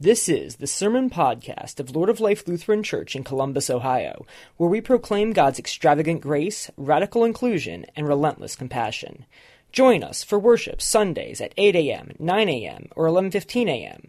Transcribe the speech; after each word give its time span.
This 0.00 0.28
is 0.28 0.58
the 0.58 0.68
Sermon 0.68 1.10
Podcast 1.10 1.80
of 1.80 1.96
Lord 1.96 2.08
of 2.08 2.20
Life 2.20 2.46
Lutheran 2.46 2.84
Church 2.84 3.16
in 3.16 3.24
Columbus, 3.24 3.68
Ohio, 3.68 4.24
where 4.56 4.70
we 4.70 4.80
proclaim 4.80 5.32
God's 5.32 5.58
extravagant 5.58 6.20
grace, 6.20 6.70
radical 6.76 7.24
inclusion, 7.24 7.84
and 7.96 8.06
relentless 8.06 8.54
compassion. 8.54 9.26
Join 9.72 10.04
us 10.04 10.22
for 10.22 10.38
worship 10.38 10.80
Sundays 10.80 11.40
at 11.40 11.52
8 11.56 11.74
a.m., 11.74 12.12
9 12.20 12.48
a.m., 12.48 12.86
or 12.94 13.06
11:15 13.06 13.68
a.m. 13.68 14.06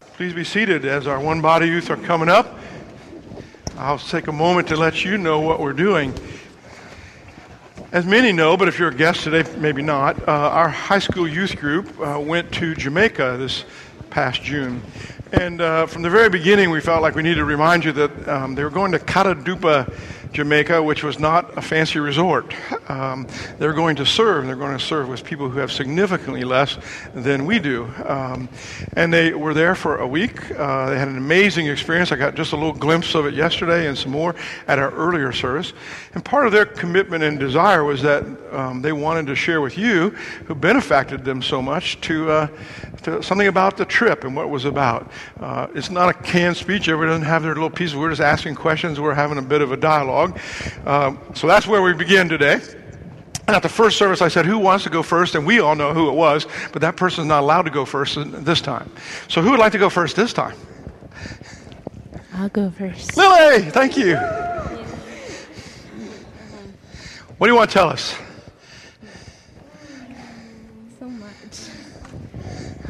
Please 0.02 0.34
be 0.34 0.44
seated 0.44 0.84
as 0.84 1.08
our 1.08 1.22
One 1.22 1.40
Body 1.40 1.68
Youth 1.68 1.90
are 1.90 1.96
coming 1.96 2.28
up. 2.28 2.60
I'll 3.78 3.98
take 3.98 4.28
a 4.28 4.34
moment 4.34 4.68
to 4.68 4.76
let 4.76 5.06
you 5.06 5.18
know 5.18 5.40
what 5.40 5.62
we're 5.62 5.72
doing. 5.72 6.14
As 7.94 8.06
many 8.06 8.32
know, 8.32 8.56
but 8.56 8.70
if 8.70 8.80
you're 8.80 8.88
a 8.88 8.96
guest 8.96 9.26
today, 9.26 9.44
maybe 9.58 9.82
not, 9.82 10.18
uh, 10.26 10.32
our 10.32 10.70
high 10.70 11.00
school 11.00 11.28
youth 11.28 11.58
group 11.58 11.90
uh, 12.00 12.18
went 12.18 12.50
to 12.54 12.74
Jamaica 12.74 13.36
this 13.38 13.66
past 14.10 14.42
June. 14.42 14.82
And 15.34 15.60
uh, 15.60 15.88
from 15.88 16.02
the 16.02 16.10
very 16.10 16.30
beginning, 16.30 16.70
we 16.70 16.80
felt 16.80 17.02
like 17.02 17.16
we 17.16 17.22
needed 17.22 17.40
to 17.40 17.44
remind 17.44 17.84
you 17.84 17.92
that 17.92 18.30
um, 18.30 18.56
they 18.56 18.64
were 18.64 18.70
going 18.70 18.94
to 18.94 19.00
Catadupa, 19.00 19.94
Jamaica, 20.34 20.82
which 20.82 21.04
was 21.04 21.20
not 21.20 21.58
a 21.58 21.62
fancy 21.62 22.00
resort. 22.00 22.54
Um, 22.90 23.28
they're 23.60 23.74
going 23.74 23.98
to 23.98 24.06
serve. 24.06 24.46
They're 24.46 24.56
going 24.56 24.78
to 24.78 24.84
serve 24.84 25.10
with 25.10 25.26
people 25.26 25.50
who 25.50 25.60
have 25.60 25.72
significantly 25.72 26.44
less 26.44 26.78
than 27.14 27.46
we 27.46 27.60
do. 27.60 27.92
Um, 28.06 28.48
and 28.94 29.14
they 29.14 29.34
were 29.34 29.54
there 29.54 29.76
for 29.76 29.98
a 29.98 30.08
week. 30.08 30.52
Uh, 30.52 30.90
they 30.90 30.98
had 30.98 31.10
an 31.10 31.18
amazing 31.18 31.68
experience. 31.68 32.12
I 32.12 32.16
got 32.16 32.36
just 32.36 32.54
a 32.54 32.56
little 32.56 32.74
glimpse 32.74 33.14
of 33.14 33.26
it 33.26 33.34
yesterday 33.34 33.88
and 33.88 33.98
some 33.98 34.12
more 34.12 34.36
at 34.68 34.80
our 34.80 34.92
earlier 34.92 35.34
service. 35.34 35.74
And 36.14 36.24
part 36.24 36.46
of 36.46 36.54
their 36.54 36.66
commitment 36.66 37.24
and 37.24 37.38
desire 37.38 37.84
was 37.84 38.02
that 38.04 38.24
um, 38.54 38.82
they 38.82 38.94
wanted 38.94 39.28
to 39.28 39.36
share 39.36 39.60
with 39.60 39.78
you, 39.78 40.12
who 40.46 40.56
benefacted 40.56 41.26
them 41.26 41.42
so 41.42 41.62
much, 41.62 42.00
to, 42.02 42.32
uh, 42.32 42.48
to 43.04 43.22
something 43.22 43.48
about 43.48 43.76
the 43.76 43.86
trip 43.86 44.24
and 44.24 44.36
what 44.36 44.44
it 44.44 44.50
was 44.50 44.66
about. 44.66 45.12
Uh, 45.40 45.68
it's 45.76 45.90
not 45.90 46.10
a 46.10 46.14
canned 46.14 46.56
speech. 46.56 46.88
Everyone 46.88 47.10
doesn't 47.10 47.26
have 47.26 47.44
their 47.44 47.54
little 47.54 47.70
pieces. 47.70 47.96
We're 47.96 48.10
just 48.10 48.22
asking 48.22 48.56
questions. 48.56 49.00
We're 49.00 49.14
having 49.14 49.38
a 49.38 49.42
bit 49.42 49.62
of 49.62 49.72
a 49.72 49.78
dialogue. 49.78 50.21
Um, 50.86 51.20
so 51.34 51.48
that's 51.48 51.68
where 51.68 51.82
we 51.82 51.94
begin 51.94 52.30
today. 52.30 52.60
And 53.48 53.56
at 53.56 53.64
the 53.64 53.70
first 53.70 53.98
service, 53.98 54.22
I 54.22 54.28
said, 54.28 54.46
Who 54.46 54.58
wants 54.58 54.84
to 54.86 54.90
go 54.90 55.04
first? 55.04 55.36
And 55.36 55.46
we 55.46 55.60
all 55.60 55.76
know 55.76 55.94
who 55.94 56.10
it 56.10 56.14
was, 56.14 56.48
but 56.72 56.82
that 56.82 56.96
person's 56.96 57.28
not 57.28 57.42
allowed 57.42 57.64
to 57.64 57.72
go 57.72 57.86
first 57.86 58.18
this 58.46 58.62
time. 58.62 58.92
So 59.28 59.42
who 59.42 59.52
would 59.52 59.60
like 59.60 59.72
to 59.74 59.78
go 59.78 59.90
first 59.90 60.16
this 60.16 60.32
time? 60.32 60.56
I'll 62.34 62.50
go 62.50 62.72
first. 62.72 63.18
Lily, 63.18 63.70
thank 63.72 63.98
you. 63.98 64.16
What 67.38 67.48
do 67.48 67.54
you 67.54 67.58
want 67.58 67.72
to 67.72 67.74
tell 67.74 67.90
us? 67.90 68.16
So 71.00 71.10
much. 71.10 71.70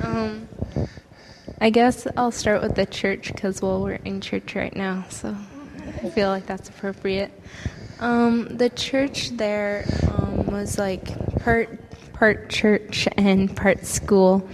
Um, 0.03 0.47
I 1.59 1.69
guess 1.69 2.05
I'll 2.17 2.31
start 2.31 2.61
with 2.61 2.75
the 2.75 2.85
church 2.85 3.31
because, 3.31 3.61
well, 3.61 3.81
we're 3.81 3.93
in 4.03 4.19
church 4.19 4.55
right 4.55 4.75
now, 4.75 5.05
so 5.09 5.35
I 6.03 6.09
feel 6.09 6.29
like 6.29 6.45
that's 6.45 6.69
appropriate. 6.69 7.31
Um, 7.99 8.45
the 8.57 8.69
church 8.69 9.29
there 9.31 9.85
um, 10.07 10.47
was 10.47 10.77
like 10.77 11.39
part 11.39 11.69
part 12.13 12.49
church 12.49 13.07
and 13.17 13.55
part 13.55 13.85
school. 13.85 14.47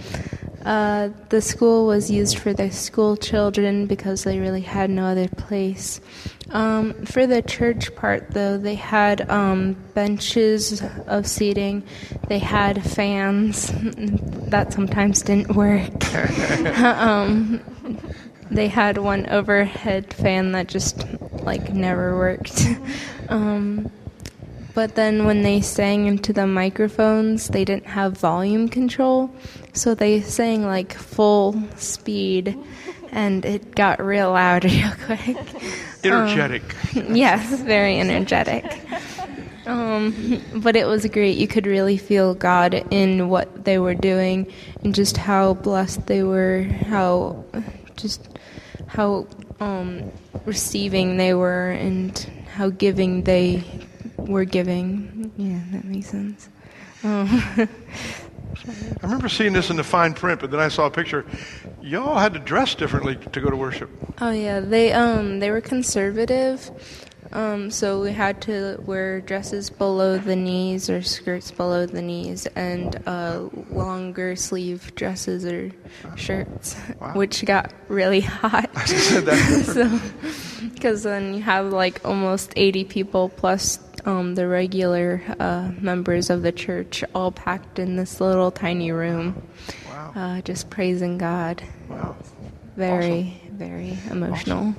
Uh, 0.64 1.10
the 1.30 1.40
school 1.40 1.86
was 1.86 2.10
used 2.10 2.38
for 2.38 2.52
the 2.52 2.70
school 2.70 3.16
children 3.16 3.86
because 3.86 4.24
they 4.24 4.38
really 4.38 4.60
had 4.60 4.90
no 4.90 5.04
other 5.04 5.28
place. 5.28 6.00
Um, 6.50 7.04
for 7.04 7.26
the 7.26 7.42
church 7.42 7.94
part, 7.94 8.30
though, 8.30 8.58
they 8.58 8.74
had 8.74 9.30
um, 9.30 9.74
benches 9.94 10.82
of 11.06 11.26
seating. 11.26 11.84
They 12.26 12.38
had 12.38 12.82
fans 12.82 13.70
that 14.50 14.72
sometimes 14.72 15.22
didn't 15.22 15.54
work. 15.54 16.14
um, 16.82 17.62
they 18.50 18.68
had 18.68 18.98
one 18.98 19.28
overhead 19.28 20.12
fan 20.12 20.52
that 20.52 20.68
just 20.68 21.04
like 21.48 21.72
never 21.72 22.16
worked. 22.16 22.66
um, 23.28 23.90
but 24.74 24.94
then 24.94 25.24
when 25.24 25.42
they 25.42 25.60
sang 25.60 26.06
into 26.06 26.32
the 26.32 26.46
microphones, 26.46 27.48
they 27.48 27.64
didn't 27.64 27.86
have 27.86 28.18
volume 28.18 28.68
control, 28.68 29.30
so 29.72 29.94
they 29.94 30.20
sang 30.20 30.64
like 30.64 30.92
full 30.92 31.60
speed, 31.76 32.56
and 33.10 33.44
it 33.44 33.74
got 33.74 33.98
real 34.00 34.30
loud 34.30 34.64
real 34.72 34.92
quick. 35.06 35.36
Energetic. 36.04 36.62
Um, 36.96 37.16
yes, 37.16 37.60
very 37.62 37.98
energetic. 37.98 38.64
Um, 39.66 40.42
but 40.54 40.76
it 40.76 40.86
was 40.86 41.04
great. 41.06 41.36
You 41.38 41.48
could 41.48 41.66
really 41.66 41.98
feel 41.98 42.34
God 42.34 42.74
in 42.90 43.28
what 43.28 43.64
they 43.64 43.78
were 43.78 43.94
doing, 43.94 44.52
and 44.84 44.94
just 44.94 45.16
how 45.16 45.54
blessed 45.54 46.06
they 46.06 46.22
were. 46.22 46.62
How 46.62 47.44
just 47.96 48.38
how 48.86 49.26
um, 49.60 50.10
receiving 50.44 51.16
they 51.16 51.34
were 51.34 51.70
and 51.70 52.18
how 52.52 52.70
giving 52.70 53.22
they 53.24 53.64
were 54.16 54.44
giving. 54.44 55.32
Yeah, 55.36 55.60
that 55.72 55.84
makes 55.84 56.08
sense. 56.08 56.48
Um, 57.04 57.28
I 58.66 59.02
remember 59.02 59.28
seeing 59.28 59.52
this 59.52 59.70
in 59.70 59.76
the 59.76 59.84
fine 59.84 60.14
print, 60.14 60.40
but 60.40 60.50
then 60.50 60.60
I 60.60 60.68
saw 60.68 60.86
a 60.86 60.90
picture. 60.90 61.24
Y'all 61.80 62.18
had 62.18 62.32
to 62.34 62.38
dress 62.40 62.74
differently 62.74 63.16
to 63.16 63.40
go 63.40 63.50
to 63.50 63.56
worship. 63.56 63.90
oh 64.20 64.30
yeah, 64.30 64.60
they 64.60 64.92
um 64.92 65.38
they 65.38 65.50
were 65.50 65.60
conservative. 65.60 66.70
Um, 67.32 67.70
so 67.70 68.00
we 68.00 68.12
had 68.12 68.40
to 68.42 68.82
wear 68.86 69.20
dresses 69.20 69.68
below 69.70 70.16
the 70.18 70.34
knees 70.36 70.88
or 70.88 71.02
skirts 71.02 71.50
below 71.50 71.84
the 71.86 72.00
knees 72.00 72.46
and 72.56 72.98
uh, 73.06 73.48
longer 73.70 74.34
sleeve 74.36 74.94
dresses 74.94 75.44
or 75.44 75.70
shirts, 76.16 76.76
Wow. 77.00 77.12
which 77.14 77.44
got 77.44 77.72
really 77.88 78.20
hot. 78.22 78.70
So 79.68 80.00
because 80.74 81.02
then 81.02 81.34
you 81.34 81.42
have 81.42 81.72
like 81.72 82.00
almost 82.04 82.52
80 82.56 82.84
people 82.84 83.28
plus 83.28 83.78
um, 84.06 84.34
the 84.34 84.46
regular 84.48 85.20
uh, 85.38 85.70
members 85.80 86.30
of 86.30 86.42
the 86.42 86.52
church 86.52 87.04
all 87.14 87.30
packed 87.30 87.78
in 87.78 87.96
this 87.96 88.20
little 88.20 88.50
tiny 88.50 88.90
room 88.92 89.40
Wow. 89.86 90.12
uh, 90.16 90.40
just 90.42 90.70
praising 90.70 91.18
god 91.18 91.62
Wow. 91.88 92.16
very 92.76 93.40
very 93.52 93.98
emotional 94.10 94.74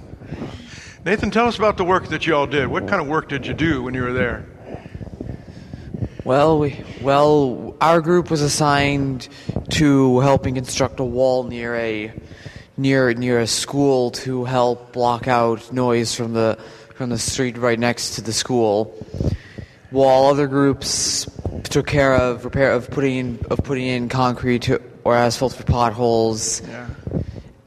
Nathan, 1.06 1.32
tell 1.32 1.48
us 1.48 1.58
about 1.58 1.78
the 1.78 1.86
work 1.86 2.08
that 2.10 2.28
you 2.28 2.36
all 2.36 2.46
did. 2.48 2.68
What 2.68 2.88
kind 2.88 3.02
of 3.02 3.08
work 3.08 3.30
did 3.30 3.48
you 3.48 3.54
do 3.54 3.82
when 3.84 3.94
you 3.94 4.02
were 4.04 4.14
there? 4.14 4.46
Well, 6.26 6.60
we, 6.60 6.84
well, 7.02 7.76
our 7.80 8.02
group 8.02 8.30
was 8.30 8.42
assigned 8.42 9.30
to 9.72 10.20
helping 10.20 10.56
construct 10.56 11.00
a 11.00 11.04
wall 11.06 11.44
near 11.44 11.76
a 11.76 12.12
near 12.78 13.14
near 13.14 13.40
a 13.40 13.48
school 13.48 14.12
to 14.12 14.44
help 14.46 14.92
block 14.94 15.28
out 15.28 15.72
noise 15.72 16.14
from 16.14 16.34
the 16.34 16.58
from 16.96 17.10
the 17.10 17.18
street 17.18 17.58
right 17.58 17.80
next 17.80 18.16
to 18.16 18.22
the 18.22 18.34
school. 18.34 18.94
While 19.92 20.26
other 20.26 20.48
groups 20.48 21.28
took 21.64 21.88
care 21.88 22.14
of 22.14 22.44
repair 22.46 22.74
of 22.74 22.92
putting 22.92 23.16
in, 23.18 23.40
of 23.50 23.64
putting 23.64 23.88
in 23.88 24.10
concrete 24.10 24.64
to, 24.64 24.82
or 25.04 25.16
asphalt 25.16 25.54
for 25.54 25.64
potholes, 25.64 26.62
Yeah. 26.68 26.88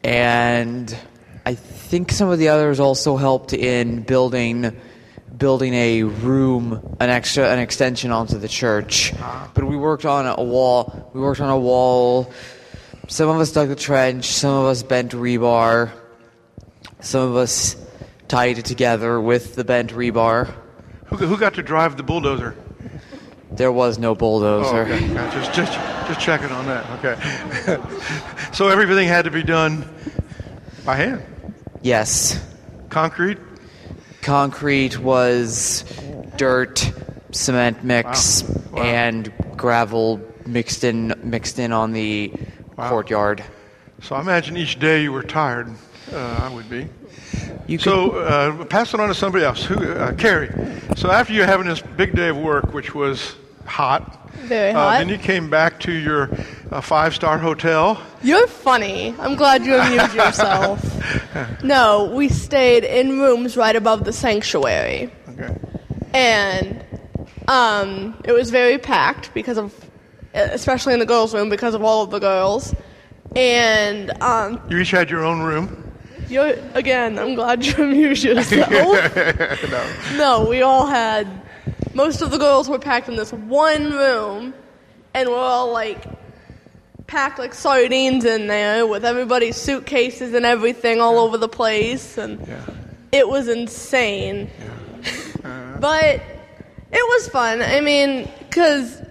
and 0.05 0.97
I 1.45 1.55
think 1.55 2.13
some 2.13 2.29
of 2.29 2.39
the 2.39 2.49
others 2.49 2.79
also 2.81 3.17
helped 3.17 3.53
in 3.53 4.03
building 4.03 4.77
building 5.37 5.75
a 5.75 6.03
room, 6.05 6.97
an 7.01 7.11
extra 7.11 7.51
an 7.51 7.59
extension 7.59 8.13
onto 8.13 8.39
the 8.39 8.49
church. 8.49 9.13
Uh-huh. 9.15 9.49
But 9.55 9.65
we 9.65 9.77
worked 9.77 10.05
on 10.05 10.27
a 10.27 10.43
wall. 10.43 11.11
We 11.15 11.21
worked 11.21 11.41
on 11.41 11.51
a 11.51 11.59
wall. 11.59 12.33
Some 13.09 13.29
of 13.29 13.41
us 13.41 13.51
dug 13.53 13.69
the 13.69 13.77
trench. 13.77 14.27
Some 14.27 14.53
of 14.55 14.67
us 14.67 14.83
bent 14.83 15.13
rebar. 15.13 15.91
Some 17.01 17.29
of 17.31 17.37
us 17.37 17.77
tied 18.29 18.59
it 18.59 18.65
together 18.65 19.21
with 19.21 19.57
the 19.57 19.65
bent 19.65 19.91
rebar. 19.91 20.55
Who, 21.07 21.17
who 21.17 21.37
got 21.37 21.55
to 21.55 21.63
drive 21.63 21.97
the 21.97 22.03
bulldozer? 22.05 22.55
There 23.51 23.73
was 23.73 23.99
no 23.99 24.13
Oh, 24.13 24.15
bulldozer. 24.15 24.83
okay. 24.83 25.09
Just, 25.09 25.53
just, 25.53 25.73
just 26.09 26.21
checking 26.21 26.51
on 26.51 26.67
that. 26.67 27.05
Okay. 27.05 27.81
so 28.53 28.69
everything 28.69 29.09
had 29.09 29.25
to 29.25 29.31
be 29.31 29.43
done 29.43 29.85
by 30.85 30.97
hand. 30.97 31.23
Yes. 31.83 32.41
Concrete. 32.89 33.39
Concrete 34.21 34.99
was 34.99 35.85
dirt, 36.37 36.93
cement 37.33 37.83
mix, 37.85 38.43
Wow. 38.45 38.59
Wow. 38.73 38.83
and 38.83 39.33
gravel 39.57 40.21
mixed 40.47 40.85
in 40.85 41.15
mixed 41.23 41.59
in 41.59 41.73
on 41.73 41.93
the 41.93 42.33
Wow. 42.77 42.89
courtyard. 42.89 43.43
So 44.03 44.17
I 44.17 44.21
imagine 44.21 44.57
each 44.57 44.79
day 44.79 45.03
you 45.03 45.13
were 45.13 45.23
tired. 45.23 45.69
Uh, 46.13 46.41
I 46.43 46.49
would 46.55 46.69
be. 46.69 46.89
You 47.67 47.79
could, 47.79 47.85
So 47.85 48.11
uh, 48.13 48.65
pass 48.67 48.93
it 48.95 49.01
on 49.01 49.09
to 49.09 49.15
somebody 49.15 49.45
else. 49.45 49.65
Who? 49.65 49.75
Uh, 49.93 50.13
Carrie. 50.15 50.51
So 50.97 51.11
after 51.11 51.33
you 51.33 51.43
having 51.45 51.67
this 51.67 51.81
big 51.81 52.15
day 52.15 52.29
of 52.29 52.37
work, 52.37 52.73
which 52.75 52.95
was 52.95 53.35
hot, 53.65 54.31
Very 54.49 54.71
uh, 54.73 54.75
hot. 54.75 54.99
then 54.99 55.09
you 55.09 55.19
came 55.19 55.49
back 55.49 55.79
to 55.81 55.93
your 55.93 56.29
uh, 56.73 56.81
five-star 56.81 57.39
hotel. 57.39 58.01
You're 58.23 58.47
funny. 58.47 59.15
I'm 59.19 59.35
glad 59.37 59.65
you 59.65 59.77
amused 59.77 60.15
yourself. 60.15 60.83
no, 61.65 62.11
we 62.15 62.29
stayed 62.29 62.85
in 62.85 63.21
rooms 63.21 63.57
right 63.57 63.77
above 63.77 64.05
the 64.05 64.13
sanctuary. 64.13 65.13
Okay. 65.31 65.55
And 66.15 66.85
Um, 67.49 68.15
it 68.25 68.33
was 68.33 68.51
very 68.51 68.79
packed 68.79 69.35
because 69.35 69.59
of, 69.59 69.75
especially 70.33 70.93
in 70.95 71.01
the 71.01 71.07
girls' 71.07 71.35
room, 71.35 71.49
because 71.51 71.75
of 71.75 71.83
all 71.83 72.03
of 72.03 72.11
the 72.11 72.21
girls. 72.21 72.73
And 73.35 74.11
um, 74.23 74.61
You 74.71 74.79
each 74.79 74.93
had 74.93 75.11
your 75.11 75.25
own 75.25 75.43
room. 75.43 75.67
you 76.29 76.41
again, 76.75 77.19
I'm 77.19 77.35
glad 77.35 77.65
you 77.67 77.75
amused 77.83 78.23
yourself. 78.25 78.71
no. 79.71 79.93
no. 80.17 80.47
we 80.49 80.63
all 80.63 80.87
had. 80.87 81.27
Most 81.95 82.23
of 82.23 82.31
the 82.31 82.39
girls 82.39 82.69
were 82.69 82.79
packed 82.79 83.09
in 83.09 83.17
this 83.17 83.33
one 83.33 83.93
room, 83.93 84.55
and 85.15 85.29
we're 85.29 85.37
all 85.37 85.73
like 85.73 86.05
packed 87.13 87.39
like 87.39 87.53
sardines 87.53 88.25
in 88.25 88.47
there 88.47 88.87
with 88.87 89.05
everybody's 89.05 89.55
suitcases 89.55 90.33
and 90.33 90.47
everything 90.47 90.99
all 90.99 91.19
over 91.19 91.37
the 91.37 91.49
place, 91.49 92.17
and 92.17 92.41
it 93.13 93.29
was 93.29 93.49
insane. 93.49 94.51
Uh-huh. 95.45 95.77
but 95.81 96.23
it 96.93 97.09
was 97.09 97.29
fun. 97.31 97.63
I 97.63 97.81
mean, 97.81 98.31
because 98.39 99.03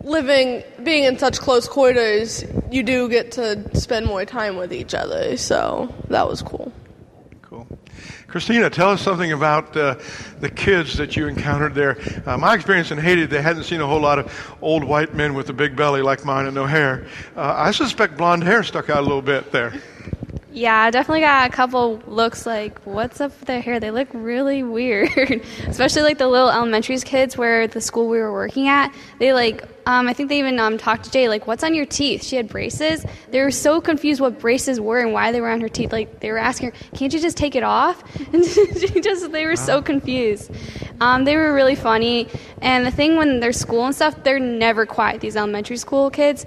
living, 0.00 0.62
being 0.82 1.04
in 1.04 1.18
such 1.18 1.38
close 1.38 1.68
quarters, 1.68 2.42
you 2.70 2.82
do 2.82 3.10
get 3.10 3.32
to 3.32 3.78
spend 3.78 4.06
more 4.06 4.24
time 4.24 4.56
with 4.56 4.72
each 4.72 4.94
other, 4.94 5.36
so 5.36 5.94
that 6.08 6.26
was 6.26 6.40
cool. 6.40 6.72
Christina, 8.28 8.68
tell 8.68 8.90
us 8.90 9.00
something 9.00 9.32
about 9.32 9.76
uh, 9.76 9.96
the 10.40 10.50
kids 10.50 10.96
that 10.98 11.16
you 11.16 11.26
encountered 11.26 11.74
there. 11.74 11.96
Uh, 12.26 12.36
my 12.36 12.54
experience 12.54 12.90
in 12.90 12.98
Haiti, 12.98 13.24
they 13.24 13.40
hadn't 13.40 13.64
seen 13.64 13.80
a 13.80 13.86
whole 13.86 14.00
lot 14.00 14.18
of 14.18 14.56
old 14.60 14.84
white 14.84 15.14
men 15.14 15.34
with 15.34 15.48
a 15.48 15.52
big 15.52 15.76
belly 15.76 16.02
like 16.02 16.24
mine 16.24 16.46
and 16.46 16.54
no 16.54 16.66
hair. 16.66 17.06
Uh, 17.36 17.54
I 17.56 17.70
suspect 17.70 18.16
blonde 18.16 18.42
hair 18.42 18.62
stuck 18.62 18.90
out 18.90 18.98
a 18.98 19.02
little 19.02 19.22
bit 19.22 19.52
there. 19.52 19.80
Yeah, 20.56 20.74
I 20.74 20.90
definitely 20.90 21.20
got 21.20 21.50
a 21.50 21.52
couple 21.52 22.00
looks 22.06 22.46
like, 22.46 22.78
what's 22.86 23.20
up 23.20 23.30
with 23.38 23.46
their 23.46 23.60
hair? 23.60 23.78
They 23.78 23.90
look 23.90 24.08
really 24.14 24.62
weird. 24.62 25.42
Especially 25.66 26.00
like 26.00 26.16
the 26.16 26.28
little 26.28 26.48
elementary 26.48 26.98
kids 27.00 27.36
where 27.36 27.68
the 27.68 27.82
school 27.82 28.08
we 28.08 28.16
were 28.16 28.32
working 28.32 28.66
at. 28.66 28.90
They 29.18 29.34
like, 29.34 29.62
um, 29.84 30.08
I 30.08 30.14
think 30.14 30.30
they 30.30 30.38
even 30.38 30.58
um, 30.58 30.78
talked 30.78 31.04
to 31.04 31.10
Jay, 31.10 31.28
like, 31.28 31.46
what's 31.46 31.62
on 31.62 31.74
your 31.74 31.84
teeth? 31.84 32.24
She 32.24 32.36
had 32.36 32.48
braces. 32.48 33.04
They 33.30 33.42
were 33.42 33.50
so 33.50 33.82
confused 33.82 34.18
what 34.18 34.38
braces 34.38 34.80
were 34.80 34.98
and 34.98 35.12
why 35.12 35.30
they 35.30 35.42
were 35.42 35.50
on 35.50 35.60
her 35.60 35.68
teeth. 35.68 35.92
Like, 35.92 36.20
they 36.20 36.32
were 36.32 36.38
asking 36.38 36.70
her, 36.70 36.76
can't 36.94 37.12
you 37.12 37.20
just 37.20 37.36
take 37.36 37.54
it 37.54 37.62
off? 37.62 38.02
And 38.32 38.42
she 38.42 39.00
just, 39.02 39.30
they 39.32 39.44
were 39.44 39.56
so 39.56 39.82
confused. 39.82 40.50
Um, 41.02 41.24
they 41.24 41.36
were 41.36 41.52
really 41.52 41.74
funny. 41.74 42.28
And 42.62 42.86
the 42.86 42.90
thing 42.90 43.16
when 43.16 43.40
they're 43.40 43.52
school 43.52 43.84
and 43.84 43.94
stuff, 43.94 44.24
they're 44.24 44.40
never 44.40 44.86
quiet, 44.86 45.20
these 45.20 45.36
elementary 45.36 45.76
school 45.76 46.08
kids 46.08 46.46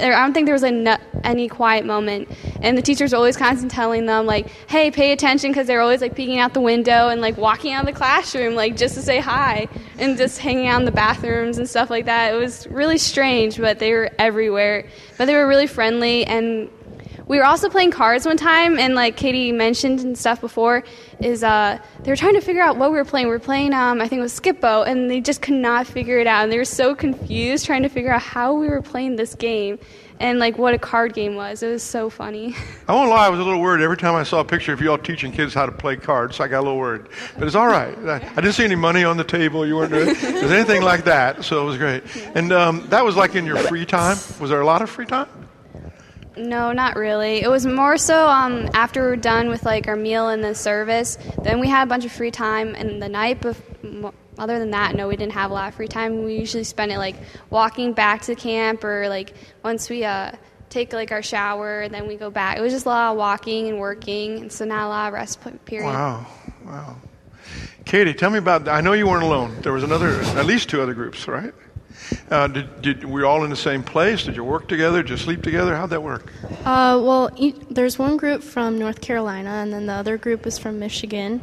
there, 0.00 0.14
I 0.14 0.22
don't 0.22 0.32
think 0.32 0.46
there 0.46 0.54
was 0.54 0.64
a, 0.64 0.98
any 1.24 1.48
quiet 1.48 1.84
moment. 1.84 2.28
And 2.62 2.76
the 2.76 2.82
teachers 2.82 3.12
were 3.12 3.18
always 3.18 3.36
constantly 3.36 3.74
telling 3.74 4.06
them, 4.06 4.26
like, 4.26 4.48
hey, 4.68 4.90
pay 4.90 5.12
attention, 5.12 5.50
because 5.50 5.66
they're 5.66 5.80
always, 5.80 6.00
like, 6.00 6.14
peeking 6.14 6.38
out 6.38 6.54
the 6.54 6.60
window 6.60 7.08
and, 7.08 7.20
like, 7.20 7.36
walking 7.36 7.72
out 7.72 7.80
of 7.80 7.86
the 7.86 7.98
classroom, 7.98 8.54
like, 8.54 8.76
just 8.76 8.94
to 8.94 9.02
say 9.02 9.18
hi, 9.18 9.68
and 9.98 10.16
just 10.16 10.38
hanging 10.38 10.66
out 10.66 10.80
in 10.80 10.84
the 10.84 10.92
bathrooms 10.92 11.58
and 11.58 11.68
stuff 11.68 11.90
like 11.90 12.06
that. 12.06 12.32
It 12.32 12.36
was 12.36 12.66
really 12.68 12.98
strange, 12.98 13.58
but 13.58 13.78
they 13.78 13.92
were 13.92 14.10
everywhere. 14.18 14.86
But 15.16 15.26
they 15.26 15.34
were 15.34 15.46
really 15.46 15.66
friendly, 15.66 16.24
and 16.24 16.70
we 17.28 17.36
were 17.38 17.44
also 17.44 17.68
playing 17.68 17.90
cards 17.90 18.26
one 18.26 18.36
time, 18.36 18.78
and 18.78 18.94
like 18.94 19.16
Katie 19.16 19.52
mentioned 19.52 20.00
and 20.00 20.16
stuff 20.16 20.40
before, 20.40 20.82
is 21.20 21.44
uh, 21.44 21.78
they 22.02 22.10
were 22.10 22.16
trying 22.16 22.34
to 22.34 22.40
figure 22.40 22.62
out 22.62 22.76
what 22.78 22.90
we 22.90 22.96
were 22.96 23.04
playing. 23.04 23.26
We 23.26 23.32
were 23.32 23.38
playing, 23.38 23.74
um, 23.74 24.00
I 24.00 24.08
think 24.08 24.20
it 24.20 24.22
was 24.22 24.32
Skip-Bo, 24.32 24.82
and 24.84 25.10
they 25.10 25.20
just 25.20 25.42
could 25.42 25.54
not 25.54 25.86
figure 25.86 26.18
it 26.18 26.26
out. 26.26 26.44
And 26.44 26.52
they 26.52 26.58
were 26.58 26.64
so 26.64 26.94
confused 26.94 27.66
trying 27.66 27.82
to 27.82 27.88
figure 27.88 28.12
out 28.12 28.22
how 28.22 28.54
we 28.54 28.68
were 28.68 28.82
playing 28.82 29.16
this 29.16 29.34
game 29.34 29.78
and 30.20 30.38
like 30.38 30.58
what 30.58 30.74
a 30.74 30.78
card 30.78 31.14
game 31.14 31.34
was. 31.34 31.62
It 31.62 31.68
was 31.68 31.82
so 31.82 32.10
funny. 32.10 32.54
I 32.88 32.94
won't 32.94 33.10
lie, 33.10 33.26
I 33.26 33.28
was 33.28 33.40
a 33.40 33.44
little 33.44 33.60
worried 33.60 33.82
every 33.82 33.96
time 33.96 34.14
I 34.14 34.22
saw 34.22 34.40
a 34.40 34.44
picture 34.44 34.72
of 34.72 34.80
you 34.80 34.90
all 34.90 34.98
teaching 34.98 35.32
kids 35.32 35.54
how 35.54 35.66
to 35.66 35.72
play 35.72 35.96
cards. 35.96 36.40
I 36.40 36.48
got 36.48 36.60
a 36.60 36.62
little 36.62 36.78
worried. 36.78 37.06
But 37.38 37.46
it's 37.46 37.54
all 37.54 37.68
right. 37.68 37.96
I, 37.98 38.18
didn't 38.34 38.54
see 38.54 38.64
any 38.64 38.74
money 38.74 39.04
on 39.04 39.16
the 39.16 39.24
table. 39.24 39.66
You 39.66 39.76
weren't 39.76 39.92
doing 39.92 40.16
anything 40.16 40.82
like 40.82 41.04
that. 41.04 41.44
So 41.44 41.62
it 41.62 41.64
was 41.64 41.78
great. 41.78 42.02
And 42.34 42.52
um, 42.52 42.86
that 42.88 43.04
was 43.04 43.16
like 43.16 43.34
in 43.34 43.44
your 43.44 43.58
free 43.58 43.86
time. 43.86 44.16
Was 44.40 44.50
there 44.50 44.60
a 44.60 44.66
lot 44.66 44.82
of 44.82 44.90
free 44.90 45.06
time? 45.06 45.28
No, 46.38 46.72
not 46.72 46.96
really. 46.96 47.42
It 47.42 47.50
was 47.50 47.66
more 47.66 47.98
so 47.98 48.28
um, 48.28 48.68
after 48.74 49.02
we 49.02 49.08
were 49.08 49.16
done 49.16 49.48
with 49.48 49.64
like 49.64 49.88
our 49.88 49.96
meal 49.96 50.28
and 50.28 50.42
the 50.42 50.54
service. 50.54 51.18
Then 51.42 51.60
we 51.60 51.68
had 51.68 51.82
a 51.82 51.86
bunch 51.86 52.04
of 52.04 52.12
free 52.12 52.30
time, 52.30 52.74
and 52.74 53.02
the 53.02 53.08
night 53.08 53.40
before. 53.40 54.12
Other 54.38 54.60
than 54.60 54.70
that, 54.70 54.94
no, 54.94 55.08
we 55.08 55.16
didn't 55.16 55.32
have 55.32 55.50
a 55.50 55.54
lot 55.54 55.66
of 55.66 55.74
free 55.74 55.88
time. 55.88 56.22
We 56.22 56.36
usually 56.36 56.62
spend 56.62 56.92
it 56.92 56.98
like 56.98 57.16
walking 57.50 57.92
back 57.92 58.22
to 58.22 58.36
camp, 58.36 58.84
or 58.84 59.08
like 59.08 59.34
once 59.64 59.90
we 59.90 60.04
uh, 60.04 60.30
take 60.70 60.92
like 60.92 61.10
our 61.10 61.22
shower, 61.22 61.88
then 61.88 62.06
we 62.06 62.14
go 62.14 62.30
back. 62.30 62.56
It 62.56 62.60
was 62.60 62.72
just 62.72 62.86
a 62.86 62.88
lot 62.88 63.10
of 63.10 63.18
walking 63.18 63.68
and 63.68 63.80
working, 63.80 64.42
and 64.42 64.52
so 64.52 64.64
not 64.64 64.84
a 64.84 64.88
lot 64.88 65.08
of 65.08 65.14
rest 65.14 65.40
period. 65.64 65.86
Wow, 65.86 66.26
wow. 66.64 66.96
Katie, 67.84 68.14
tell 68.14 68.30
me 68.30 68.38
about. 68.38 68.68
I 68.68 68.80
know 68.80 68.92
you 68.92 69.08
weren't 69.08 69.24
alone. 69.24 69.56
There 69.62 69.72
was 69.72 69.82
another, 69.82 70.20
at 70.20 70.46
least 70.46 70.68
two 70.68 70.80
other 70.80 70.94
groups, 70.94 71.26
right? 71.26 71.52
Uh, 72.30 72.46
did, 72.46 72.82
did 72.82 73.04
were 73.04 73.20
you 73.20 73.26
all 73.26 73.44
in 73.44 73.50
the 73.50 73.56
same 73.56 73.82
place? 73.82 74.24
Did 74.24 74.36
you 74.36 74.44
work 74.44 74.68
together? 74.68 75.02
Did 75.02 75.10
you 75.10 75.16
sleep 75.16 75.42
together? 75.42 75.74
How'd 75.74 75.90
that 75.90 76.02
work? 76.02 76.32
Uh, 76.64 77.00
well, 77.02 77.30
e- 77.36 77.54
there's 77.70 77.98
one 77.98 78.16
group 78.16 78.42
from 78.42 78.78
North 78.78 79.00
Carolina, 79.00 79.50
and 79.50 79.72
then 79.72 79.86
the 79.86 79.94
other 79.94 80.18
group 80.18 80.46
is 80.46 80.58
from 80.58 80.78
Michigan. 80.78 81.40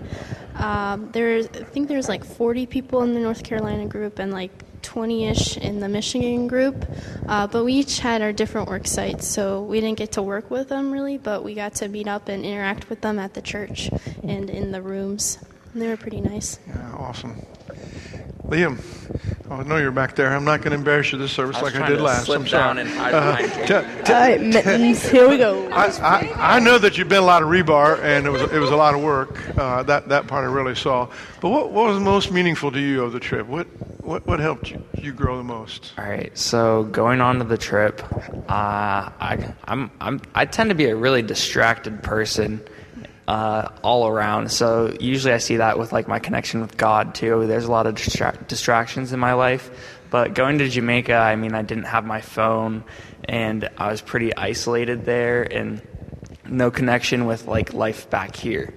Um, 0.55 1.09
there's, 1.11 1.47
I 1.47 1.63
think 1.63 1.87
there's 1.87 2.07
like 2.07 2.23
40 2.23 2.65
people 2.67 3.01
in 3.01 3.13
the 3.13 3.19
North 3.19 3.43
Carolina 3.43 3.87
group 3.87 4.19
and 4.19 4.31
like 4.31 4.51
20-ish 4.83 5.57
in 5.57 5.79
the 5.79 5.89
Michigan 5.89 6.47
group. 6.47 6.85
Uh, 7.27 7.47
but 7.47 7.65
we 7.65 7.73
each 7.73 7.99
had 7.99 8.21
our 8.21 8.31
different 8.31 8.69
work 8.69 8.85
sites, 8.85 9.27
so 9.27 9.63
we 9.63 9.81
didn't 9.81 9.97
get 9.97 10.13
to 10.13 10.21
work 10.21 10.51
with 10.51 10.69
them 10.69 10.91
really, 10.91 11.17
but 11.17 11.43
we 11.43 11.55
got 11.55 11.73
to 11.75 11.87
meet 11.87 12.07
up 12.07 12.29
and 12.29 12.45
interact 12.45 12.89
with 12.89 13.01
them 13.01 13.17
at 13.19 13.33
the 13.33 13.41
church 13.41 13.89
and 14.23 14.49
in 14.49 14.71
the 14.71 14.81
rooms. 14.81 15.39
And 15.73 15.81
they 15.81 15.87
were 15.87 15.97
pretty 15.97 16.21
nice. 16.21 16.59
Yeah, 16.67 16.93
awesome. 16.93 17.45
Liam, 18.47 18.79
oh, 19.49 19.55
I 19.55 19.63
know 19.63 19.77
you're 19.77 19.91
back 19.91 20.15
there. 20.15 20.33
I'm 20.35 20.43
not 20.43 20.59
going 20.61 20.71
to 20.71 20.77
embarrass 20.77 21.11
you 21.11 21.17
this 21.17 21.31
service 21.31 21.57
I 21.57 21.61
like 21.61 21.75
I 21.75 21.87
did 21.89 21.97
to 21.97 22.03
last. 22.03 22.25
slip 22.25 22.41
I'm 22.41 22.47
sorry. 22.47 22.63
down 22.63 22.77
and 22.79 22.89
hide 22.89 23.11
behind 23.11 23.59
you. 23.59 23.65
Tell- 23.65 23.85
All 23.85 24.21
right, 24.21 24.41
mittens, 24.41 25.07
here 25.09 25.29
we 25.29 25.37
go. 25.37 25.67
I, 25.69 25.85
I, 25.87 26.55
I 26.55 26.59
know 26.59 26.77
that 26.77 26.97
you've 26.97 27.09
been 27.09 27.23
a 27.23 27.25
lot 27.25 27.43
of 27.43 27.49
rebar, 27.49 27.99
and 28.01 28.25
it 28.25 28.29
was 28.29 28.41
it 28.43 28.59
was 28.59 28.69
a 28.71 28.75
lot 28.75 28.93
of 28.95 29.01
work. 29.01 29.57
Uh, 29.57 29.83
that 29.83 30.09
that 30.09 30.27
part 30.27 30.43
I 30.43 30.51
really 30.51 30.75
saw. 30.75 31.09
But 31.41 31.49
what 31.49 31.71
what 31.71 31.87
was 31.87 31.99
most 31.99 32.31
meaningful 32.31 32.71
to 32.71 32.79
you 32.79 33.03
of 33.03 33.13
the 33.13 33.19
trip? 33.19 33.47
What 33.47 33.67
what 34.03 34.25
what 34.27 34.39
helped 34.39 34.71
you 34.71 34.83
you 35.01 35.13
grow 35.13 35.37
the 35.37 35.43
most? 35.43 35.93
All 35.97 36.05
right, 36.05 36.35
so 36.37 36.83
going 36.85 37.21
on 37.21 37.37
to 37.39 37.43
the 37.43 37.57
trip, 37.57 38.01
uh, 38.49 39.09
I, 39.19 39.53
I'm, 39.65 39.91
I'm, 40.01 40.19
I 40.33 40.45
tend 40.45 40.69
to 40.69 40.75
be 40.75 40.85
a 40.85 40.95
really 40.95 41.21
distracted 41.21 42.01
person 42.01 42.63
uh, 43.27 43.69
all 43.81 44.07
around. 44.07 44.51
So 44.51 44.95
usually 44.99 45.33
I 45.33 45.39
see 45.39 45.57
that 45.57 45.79
with 45.79 45.91
like 45.91 46.07
my 46.07 46.19
connection 46.19 46.61
with 46.61 46.77
God 46.77 47.15
too. 47.15 47.47
There's 47.47 47.65
a 47.65 47.71
lot 47.71 47.87
of 47.87 47.95
distra- 47.95 48.47
distractions 48.47 49.13
in 49.13 49.19
my 49.19 49.33
life. 49.33 49.69
But 50.11 50.33
going 50.33 50.59
to 50.59 50.69
Jamaica, 50.69 51.15
I 51.15 51.35
mean, 51.35 51.55
I 51.55 51.61
didn't 51.61 51.85
have 51.85 52.05
my 52.05 52.21
phone, 52.21 52.83
and 53.27 53.67
I 53.77 53.91
was 53.91 54.01
pretty 54.01 54.35
isolated 54.35 55.03
there, 55.03 55.43
and 55.43 55.81
no 56.47 56.71
connection 56.71 57.25
with 57.25 57.47
like 57.47 57.73
life 57.73 58.09
back 58.09 58.35
here. 58.35 58.73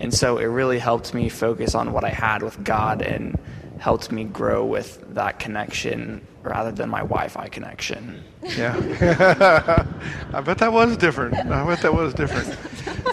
And 0.00 0.12
so 0.12 0.38
it 0.38 0.46
really 0.46 0.78
helped 0.78 1.12
me 1.12 1.28
focus 1.28 1.74
on 1.74 1.92
what 1.92 2.02
I 2.04 2.08
had 2.08 2.42
with 2.42 2.64
God 2.64 3.02
and 3.02 3.38
helped 3.80 4.12
me 4.12 4.24
grow 4.24 4.64
with 4.64 5.02
that 5.14 5.38
connection 5.38 6.24
rather 6.42 6.70
than 6.70 6.88
my 6.88 7.00
Wi-Fi 7.00 7.48
connection. 7.48 8.22
Yeah, 8.42 8.76
I 10.34 10.40
bet 10.42 10.58
that 10.58 10.72
was 10.72 10.96
different. 10.98 11.34
I 11.34 11.66
bet 11.66 11.80
that 11.80 11.92
was 11.92 12.12
different. 12.12 12.56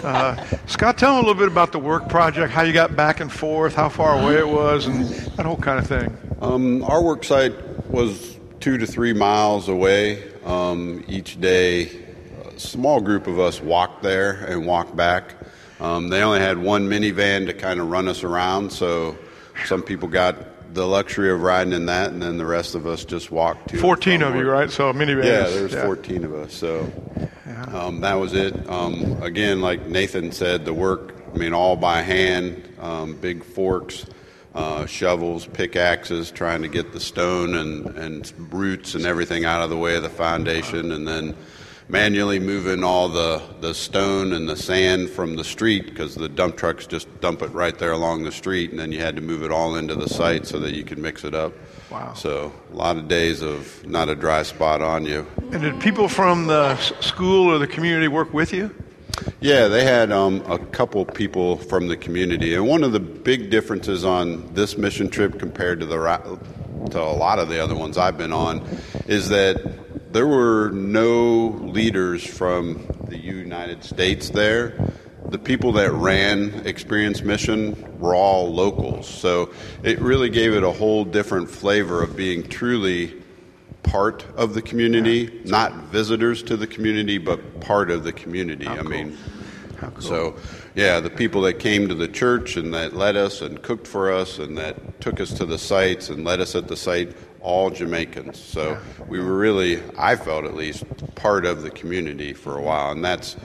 Uh, 0.04 0.36
Scott, 0.66 0.98
tell 0.98 1.12
me 1.12 1.16
a 1.16 1.20
little 1.20 1.34
bit 1.34 1.48
about 1.48 1.72
the 1.72 1.78
work 1.78 2.08
project, 2.08 2.52
how 2.52 2.62
you 2.62 2.74
got 2.74 2.94
back 2.94 3.20
and 3.20 3.32
forth, 3.32 3.74
how 3.74 3.88
far 3.88 4.20
away 4.20 4.36
it 4.36 4.48
was, 4.48 4.86
and 4.86 5.06
that 5.36 5.46
whole 5.46 5.56
kind 5.56 5.78
of 5.78 5.86
thing. 5.86 6.16
Um, 6.42 6.84
our 6.84 7.02
work 7.02 7.24
site 7.24 7.54
was 7.88 8.38
two 8.60 8.76
to 8.76 8.86
three 8.86 9.14
miles 9.14 9.68
away. 9.68 10.30
Um, 10.44 11.02
each 11.08 11.40
day, 11.40 12.04
a 12.44 12.60
small 12.60 13.00
group 13.00 13.26
of 13.26 13.40
us 13.40 13.60
walked 13.60 14.02
there 14.02 14.44
and 14.44 14.66
walked 14.66 14.94
back. 14.94 15.34
Um, 15.80 16.08
they 16.08 16.22
only 16.22 16.40
had 16.40 16.58
one 16.58 16.88
minivan 16.88 17.46
to 17.46 17.54
kind 17.54 17.80
of 17.80 17.88
run 17.88 18.06
us 18.06 18.22
around, 18.22 18.70
so 18.70 19.16
some 19.64 19.82
people 19.82 20.08
got 20.08 20.36
the 20.72 20.86
luxury 20.86 21.30
of 21.30 21.40
riding 21.40 21.72
in 21.72 21.86
that, 21.86 22.10
and 22.10 22.22
then 22.22 22.38
the 22.38 22.46
rest 22.46 22.74
of 22.74 22.86
us 22.86 23.04
just 23.04 23.30
walked. 23.30 23.70
To 23.70 23.78
14 23.78 24.20
from 24.20 24.28
of 24.28 24.36
you, 24.36 24.48
right? 24.48 24.70
So 24.70 24.88
a 24.88 24.92
minivan. 24.92 25.24
Yeah, 25.24 25.48
there's 25.48 25.72
yeah. 25.72 25.84
14 25.84 26.24
of 26.24 26.34
us. 26.34 26.54
So 26.54 26.90
um, 27.72 28.00
that 28.00 28.14
was 28.14 28.34
it. 28.34 28.68
Um, 28.68 29.22
again, 29.22 29.60
like 29.60 29.86
Nathan 29.86 30.32
said, 30.32 30.64
the 30.64 30.74
work, 30.74 31.14
I 31.34 31.38
mean, 31.38 31.52
all 31.52 31.76
by 31.76 32.02
hand, 32.02 32.68
um, 32.80 33.14
big 33.14 33.44
forks, 33.44 34.06
uh, 34.54 34.86
shovels, 34.86 35.46
pickaxes, 35.46 36.30
trying 36.30 36.62
to 36.62 36.68
get 36.68 36.92
the 36.92 37.00
stone 37.00 37.54
and, 37.54 37.86
and 37.96 38.52
roots 38.52 38.94
and 38.94 39.06
everything 39.06 39.44
out 39.44 39.62
of 39.62 39.70
the 39.70 39.76
way 39.76 39.96
of 39.96 40.02
the 40.02 40.10
foundation, 40.10 40.92
and 40.92 41.06
then 41.06 41.36
manually 41.88 42.38
moving 42.38 42.84
all 42.84 43.08
the, 43.08 43.42
the 43.60 43.72
stone 43.72 44.32
and 44.32 44.48
the 44.48 44.56
sand 44.56 45.08
from 45.08 45.36
the 45.36 45.44
street 45.44 45.86
because 45.86 46.14
the 46.14 46.28
dump 46.28 46.56
trucks 46.56 46.86
just 46.86 47.08
dump 47.20 47.42
it 47.42 47.48
right 47.48 47.78
there 47.78 47.92
along 47.92 48.24
the 48.24 48.32
street, 48.32 48.70
and 48.70 48.78
then 48.78 48.92
you 48.92 49.00
had 49.00 49.16
to 49.16 49.22
move 49.22 49.42
it 49.42 49.50
all 49.50 49.74
into 49.76 49.94
the 49.94 50.08
site 50.08 50.46
so 50.46 50.58
that 50.58 50.74
you 50.74 50.84
could 50.84 50.98
mix 50.98 51.24
it 51.24 51.34
up. 51.34 51.52
Wow. 51.90 52.12
So 52.12 52.52
a 52.70 52.76
lot 52.76 52.98
of 52.98 53.08
days 53.08 53.40
of 53.42 53.86
not 53.86 54.10
a 54.10 54.14
dry 54.14 54.42
spot 54.42 54.82
on 54.82 55.06
you. 55.06 55.26
And 55.52 55.62
did 55.62 55.80
people 55.80 56.08
from 56.08 56.46
the 56.46 56.76
school 56.76 57.50
or 57.50 57.58
the 57.58 57.66
community 57.66 58.08
work 58.08 58.34
with 58.34 58.52
you? 58.52 58.74
Yeah, 59.40 59.68
they 59.68 59.84
had 59.84 60.12
um, 60.12 60.42
a 60.46 60.58
couple 60.58 61.04
people 61.04 61.56
from 61.56 61.88
the 61.88 61.96
community, 61.96 62.54
and 62.54 62.68
one 62.68 62.84
of 62.84 62.92
the 62.92 63.00
big 63.00 63.50
differences 63.50 64.04
on 64.04 64.52
this 64.54 64.76
mission 64.76 65.08
trip 65.08 65.38
compared 65.38 65.80
to 65.80 65.86
the 65.86 66.38
to 66.90 67.00
a 67.00 67.02
lot 67.02 67.38
of 67.38 67.48
the 67.48 67.62
other 67.62 67.74
ones 67.74 67.98
I've 67.98 68.16
been 68.16 68.32
on, 68.32 68.64
is 69.06 69.28
that 69.30 69.87
there 70.12 70.26
were 70.26 70.70
no 70.70 71.48
leaders 71.62 72.24
from 72.24 72.86
the 73.08 73.18
United 73.18 73.84
States 73.84 74.30
there. 74.30 74.92
The 75.26 75.38
people 75.38 75.72
that 75.72 75.92
ran 75.92 76.66
Experience 76.66 77.22
Mission 77.22 77.98
were 77.98 78.14
all 78.14 78.52
locals. 78.52 79.06
So 79.06 79.52
it 79.82 80.00
really 80.00 80.30
gave 80.30 80.54
it 80.54 80.62
a 80.62 80.70
whole 80.70 81.04
different 81.04 81.50
flavor 81.50 82.02
of 82.02 82.16
being 82.16 82.42
truly 82.42 83.22
part 83.82 84.24
of 84.36 84.54
the 84.54 84.62
community, 84.62 85.40
not 85.44 85.72
visitors 85.84 86.42
to 86.44 86.56
the 86.56 86.66
community, 86.66 87.18
but 87.18 87.60
part 87.60 87.90
of 87.90 88.04
the 88.04 88.12
community. 88.12 88.66
I 88.66 88.82
mean, 88.82 89.16
so 90.00 90.36
yeah, 90.74 91.00
the 91.00 91.10
people 91.10 91.42
that 91.42 91.54
came 91.54 91.88
to 91.88 91.94
the 91.94 92.08
church 92.08 92.56
and 92.56 92.72
that 92.74 92.94
led 92.94 93.16
us 93.16 93.42
and 93.42 93.60
cooked 93.62 93.86
for 93.86 94.12
us 94.12 94.38
and 94.38 94.56
that 94.58 95.00
took 95.00 95.20
us 95.20 95.32
to 95.34 95.46
the 95.46 95.58
sites 95.58 96.08
and 96.08 96.24
led 96.24 96.40
us 96.40 96.54
at 96.54 96.68
the 96.68 96.76
site, 96.76 97.14
all 97.40 97.70
Jamaicans. 97.70 98.42
So 98.42 98.78
we 99.08 99.20
were 99.20 99.36
really, 99.36 99.82
I 99.96 100.16
felt 100.16 100.44
at 100.44 100.54
least, 100.54 100.84
part 101.14 101.46
of 101.46 101.62
the 101.62 101.70
community 101.70 102.32
for 102.32 102.58
a 102.58 102.62
while, 102.62 102.92
and 102.92 103.04
that's 103.04 103.36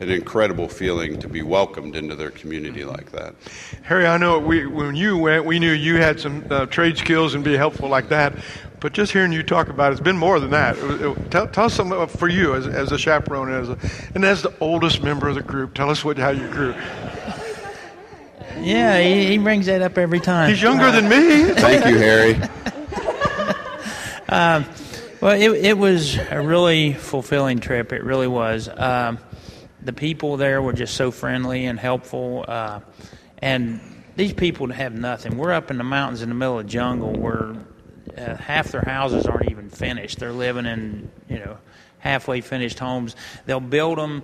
an 0.00 0.10
incredible 0.10 0.66
feeling 0.66 1.18
to 1.20 1.28
be 1.28 1.42
welcomed 1.42 1.94
into 1.94 2.16
their 2.16 2.30
community 2.30 2.84
like 2.84 3.12
that. 3.12 3.34
Harry, 3.82 4.06
I 4.06 4.16
know 4.16 4.38
we, 4.38 4.66
when 4.66 4.96
you 4.96 5.18
went, 5.18 5.44
we 5.44 5.58
knew 5.58 5.72
you 5.72 5.96
had 5.96 6.18
some 6.18 6.44
uh, 6.50 6.66
trade 6.66 6.96
skills 6.96 7.34
and 7.34 7.44
be 7.44 7.56
helpful 7.56 7.88
like 7.88 8.08
that. 8.08 8.34
But 8.80 8.94
just 8.94 9.12
hearing 9.12 9.30
you 9.30 9.42
talk 9.42 9.68
about 9.68 9.92
it, 9.92 9.92
it's 9.92 10.00
been 10.00 10.16
more 10.16 10.40
than 10.40 10.50
that. 10.50 10.78
It, 10.78 11.02
it, 11.02 11.30
tell, 11.30 11.46
tell 11.48 11.64
us 11.66 11.74
some 11.74 11.92
uh, 11.92 12.06
for 12.06 12.28
you 12.28 12.54
as, 12.54 12.66
as 12.66 12.92
a 12.92 12.98
chaperone 12.98 13.52
and 13.52 13.62
as, 13.62 13.68
a, 13.68 14.10
and 14.14 14.24
as 14.24 14.40
the 14.40 14.54
oldest 14.60 15.02
member 15.02 15.28
of 15.28 15.34
the 15.34 15.42
group. 15.42 15.74
Tell 15.74 15.90
us 15.90 16.02
what 16.02 16.16
how 16.16 16.30
you 16.30 16.48
grew. 16.48 16.74
Yeah, 18.58 18.98
he, 19.00 19.26
he 19.26 19.38
brings 19.38 19.66
that 19.66 19.82
up 19.82 19.98
every 19.98 20.20
time. 20.20 20.48
He's 20.48 20.62
younger 20.62 20.90
than 20.90 21.08
me. 21.08 21.44
Thank 21.54 21.86
you, 21.86 21.98
Harry. 21.98 22.40
Um, 24.30 24.64
well, 25.20 25.32
it, 25.32 25.50
it 25.64 25.76
was 25.76 26.16
a 26.16 26.40
really 26.40 26.92
fulfilling 26.92 27.58
trip. 27.58 27.92
It 27.92 28.04
really 28.04 28.28
was. 28.28 28.68
Um, 28.74 29.18
the 29.82 29.92
people 29.92 30.36
there 30.36 30.62
were 30.62 30.72
just 30.72 30.94
so 30.94 31.10
friendly 31.10 31.66
and 31.66 31.80
helpful. 31.80 32.44
Uh, 32.46 32.80
and 33.38 33.80
these 34.14 34.32
people 34.32 34.68
have 34.68 34.94
nothing. 34.94 35.36
We're 35.36 35.52
up 35.52 35.72
in 35.72 35.78
the 35.78 35.84
mountains 35.84 36.22
in 36.22 36.28
the 36.28 36.34
middle 36.36 36.60
of 36.60 36.66
the 36.66 36.70
jungle 36.70 37.12
where 37.12 37.56
uh, 38.16 38.36
half 38.36 38.68
their 38.68 38.82
houses 38.82 39.26
aren't 39.26 39.50
even 39.50 39.68
finished. 39.68 40.20
They're 40.20 40.32
living 40.32 40.64
in, 40.64 41.10
you 41.28 41.40
know, 41.40 41.58
halfway 41.98 42.40
finished 42.40 42.78
homes. 42.78 43.16
They'll 43.46 43.58
build 43.58 43.98
them 43.98 44.22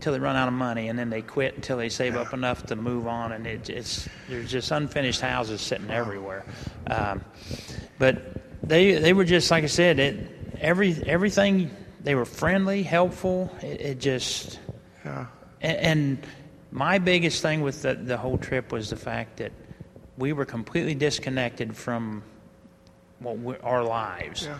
till 0.00 0.12
they 0.12 0.18
run 0.18 0.34
out 0.34 0.48
of 0.48 0.54
money, 0.54 0.88
and 0.88 0.98
then 0.98 1.08
they 1.10 1.22
quit 1.22 1.54
until 1.54 1.76
they 1.76 1.88
save 1.88 2.16
up 2.16 2.32
enough 2.32 2.66
to 2.66 2.76
move 2.76 3.06
on. 3.06 3.30
And 3.30 3.46
it, 3.46 3.70
it's 3.70 4.08
there's 4.28 4.50
just 4.50 4.72
unfinished 4.72 5.20
houses 5.20 5.60
sitting 5.60 5.90
everywhere. 5.90 6.44
Um, 6.88 7.24
but 7.98 8.39
they 8.62 8.92
they 8.92 9.12
were 9.12 9.24
just 9.24 9.50
like 9.50 9.64
I 9.64 9.68
said, 9.68 9.98
it, 9.98 10.54
every 10.60 10.94
everything 11.06 11.70
they 12.02 12.14
were 12.14 12.24
friendly, 12.24 12.82
helpful. 12.82 13.50
It, 13.62 13.80
it 13.80 14.00
just 14.00 14.58
Yeah. 15.04 15.26
and, 15.60 15.76
and 15.78 16.26
my 16.70 16.98
biggest 16.98 17.42
thing 17.42 17.62
with 17.62 17.82
the, 17.82 17.94
the 17.94 18.16
whole 18.16 18.38
trip 18.38 18.72
was 18.72 18.90
the 18.90 18.96
fact 18.96 19.38
that 19.38 19.52
we 20.16 20.32
were 20.32 20.44
completely 20.44 20.94
disconnected 20.94 21.76
from 21.76 22.22
what 23.18 23.38
we, 23.38 23.56
our 23.58 23.82
lives. 23.82 24.44
Yeah. 24.44 24.58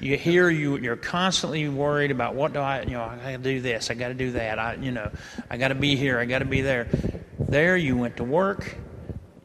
You 0.00 0.16
hear 0.16 0.50
you 0.50 0.78
you're 0.78 0.96
constantly 0.96 1.68
worried 1.68 2.10
about 2.10 2.34
what 2.34 2.52
do 2.52 2.58
I 2.58 2.82
you 2.82 2.90
know 2.90 3.02
I 3.04 3.16
got 3.16 3.30
to 3.30 3.38
do 3.38 3.60
this 3.60 3.90
I 3.90 3.94
got 3.94 4.08
to 4.08 4.14
do 4.14 4.32
that 4.32 4.58
I 4.58 4.74
you 4.74 4.90
know 4.90 5.10
I 5.48 5.56
got 5.56 5.68
to 5.68 5.76
be 5.76 5.94
here 5.94 6.18
I 6.18 6.24
got 6.24 6.40
to 6.40 6.44
be 6.44 6.60
there. 6.60 6.88
There 7.38 7.76
you 7.76 7.96
went 7.96 8.16
to 8.16 8.24
work, 8.24 8.76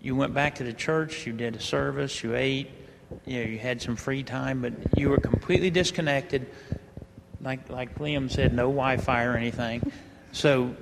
you 0.02 0.16
went 0.16 0.34
back 0.34 0.56
to 0.56 0.64
the 0.64 0.74
church, 0.74 1.28
you 1.28 1.34
did 1.34 1.56
a 1.56 1.60
service, 1.60 2.24
you 2.24 2.36
ate, 2.36 2.70
you 3.26 3.40
know 3.40 3.50
you 3.50 3.58
had 3.58 3.82
some 3.82 3.96
free 3.96 4.24
time, 4.24 4.62
but 4.62 4.74
you 4.98 5.10
were 5.10 5.18
completely 5.18 5.70
disconnected. 5.70 6.48
Like 7.42 7.70
like 7.70 8.00
Liam 8.00 8.32
said, 8.32 8.54
no 8.54 8.64
Wi-Fi 8.64 9.24
or 9.24 9.36
anything. 9.36 9.92
So 10.32 10.76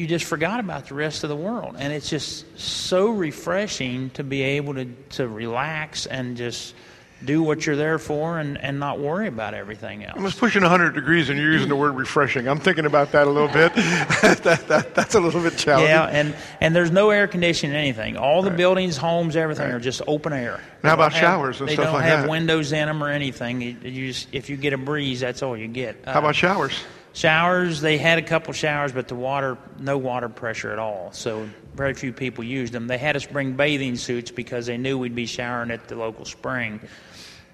you 0.00 0.06
just 0.06 0.24
forgot 0.24 0.60
about 0.60 0.86
the 0.88 0.94
rest 0.94 1.24
of 1.24 1.28
the 1.30 1.36
world. 1.36 1.76
And 1.78 1.92
it's 1.92 2.08
just 2.08 2.58
so 2.58 3.10
refreshing 3.10 4.08
to 4.10 4.24
be 4.24 4.40
able 4.42 4.74
to, 4.74 4.86
to 5.10 5.28
relax 5.28 6.06
and 6.06 6.38
just 6.38 6.74
do 7.24 7.42
what 7.42 7.66
you're 7.66 7.76
there 7.76 7.98
for 7.98 8.38
and, 8.38 8.58
and 8.58 8.80
not 8.80 8.98
worry 8.98 9.26
about 9.26 9.54
everything 9.54 10.04
else. 10.04 10.18
I 10.18 10.22
was 10.22 10.34
pushing 10.34 10.62
100 10.62 10.94
degrees 10.94 11.28
and 11.28 11.38
you're 11.38 11.52
using 11.52 11.68
the 11.68 11.76
word 11.76 11.96
refreshing. 11.96 12.48
I'm 12.48 12.60
thinking 12.60 12.86
about 12.86 13.12
that 13.12 13.26
a 13.26 13.30
little 13.30 13.48
bit. 13.48 13.74
that, 13.74 14.64
that, 14.68 14.94
that's 14.94 15.14
a 15.14 15.20
little 15.20 15.42
bit 15.42 15.56
challenging. 15.56 15.90
Yeah, 15.90 16.04
and, 16.04 16.34
and 16.60 16.74
there's 16.74 16.90
no 16.90 17.10
air 17.10 17.28
conditioning, 17.28 17.76
anything. 17.76 18.16
All 18.16 18.42
the 18.42 18.50
buildings, 18.50 18.96
homes, 18.96 19.36
everything 19.36 19.70
are 19.70 19.80
just 19.80 20.02
open 20.06 20.32
air. 20.32 20.54
And 20.82 20.88
how 20.88 20.94
about 20.94 21.12
have- 21.12 21.20
showers 21.20 21.60
and 21.60 21.68
they 21.68 21.76
don't 21.76 22.00
have 22.00 22.28
windows 22.28 22.72
in 22.72 22.86
them 22.86 23.02
or 23.02 23.08
anything. 23.08 23.60
You, 23.60 23.76
you 23.82 24.08
just, 24.08 24.28
if 24.32 24.48
you 24.48 24.56
get 24.56 24.72
a 24.72 24.78
breeze, 24.78 25.20
that's 25.20 25.42
all 25.42 25.56
you 25.56 25.68
get. 25.68 25.96
Uh, 26.06 26.12
How 26.12 26.20
about 26.20 26.36
showers? 26.36 26.72
Showers, 27.12 27.80
they 27.80 27.98
had 27.98 28.18
a 28.18 28.22
couple 28.22 28.52
showers, 28.52 28.92
but 28.92 29.08
the 29.08 29.16
water, 29.16 29.58
no 29.80 29.98
water 29.98 30.28
pressure 30.28 30.70
at 30.70 30.78
all. 30.78 31.10
So 31.12 31.48
very 31.74 31.94
few 31.94 32.12
people 32.12 32.44
used 32.44 32.72
them. 32.72 32.86
They 32.86 32.98
had 32.98 33.16
us 33.16 33.26
bring 33.26 33.54
bathing 33.54 33.96
suits 33.96 34.30
because 34.30 34.66
they 34.66 34.76
knew 34.76 34.96
we'd 34.96 35.14
be 35.14 35.26
showering 35.26 35.70
at 35.70 35.88
the 35.88 35.96
local 35.96 36.24
spring. 36.24 36.80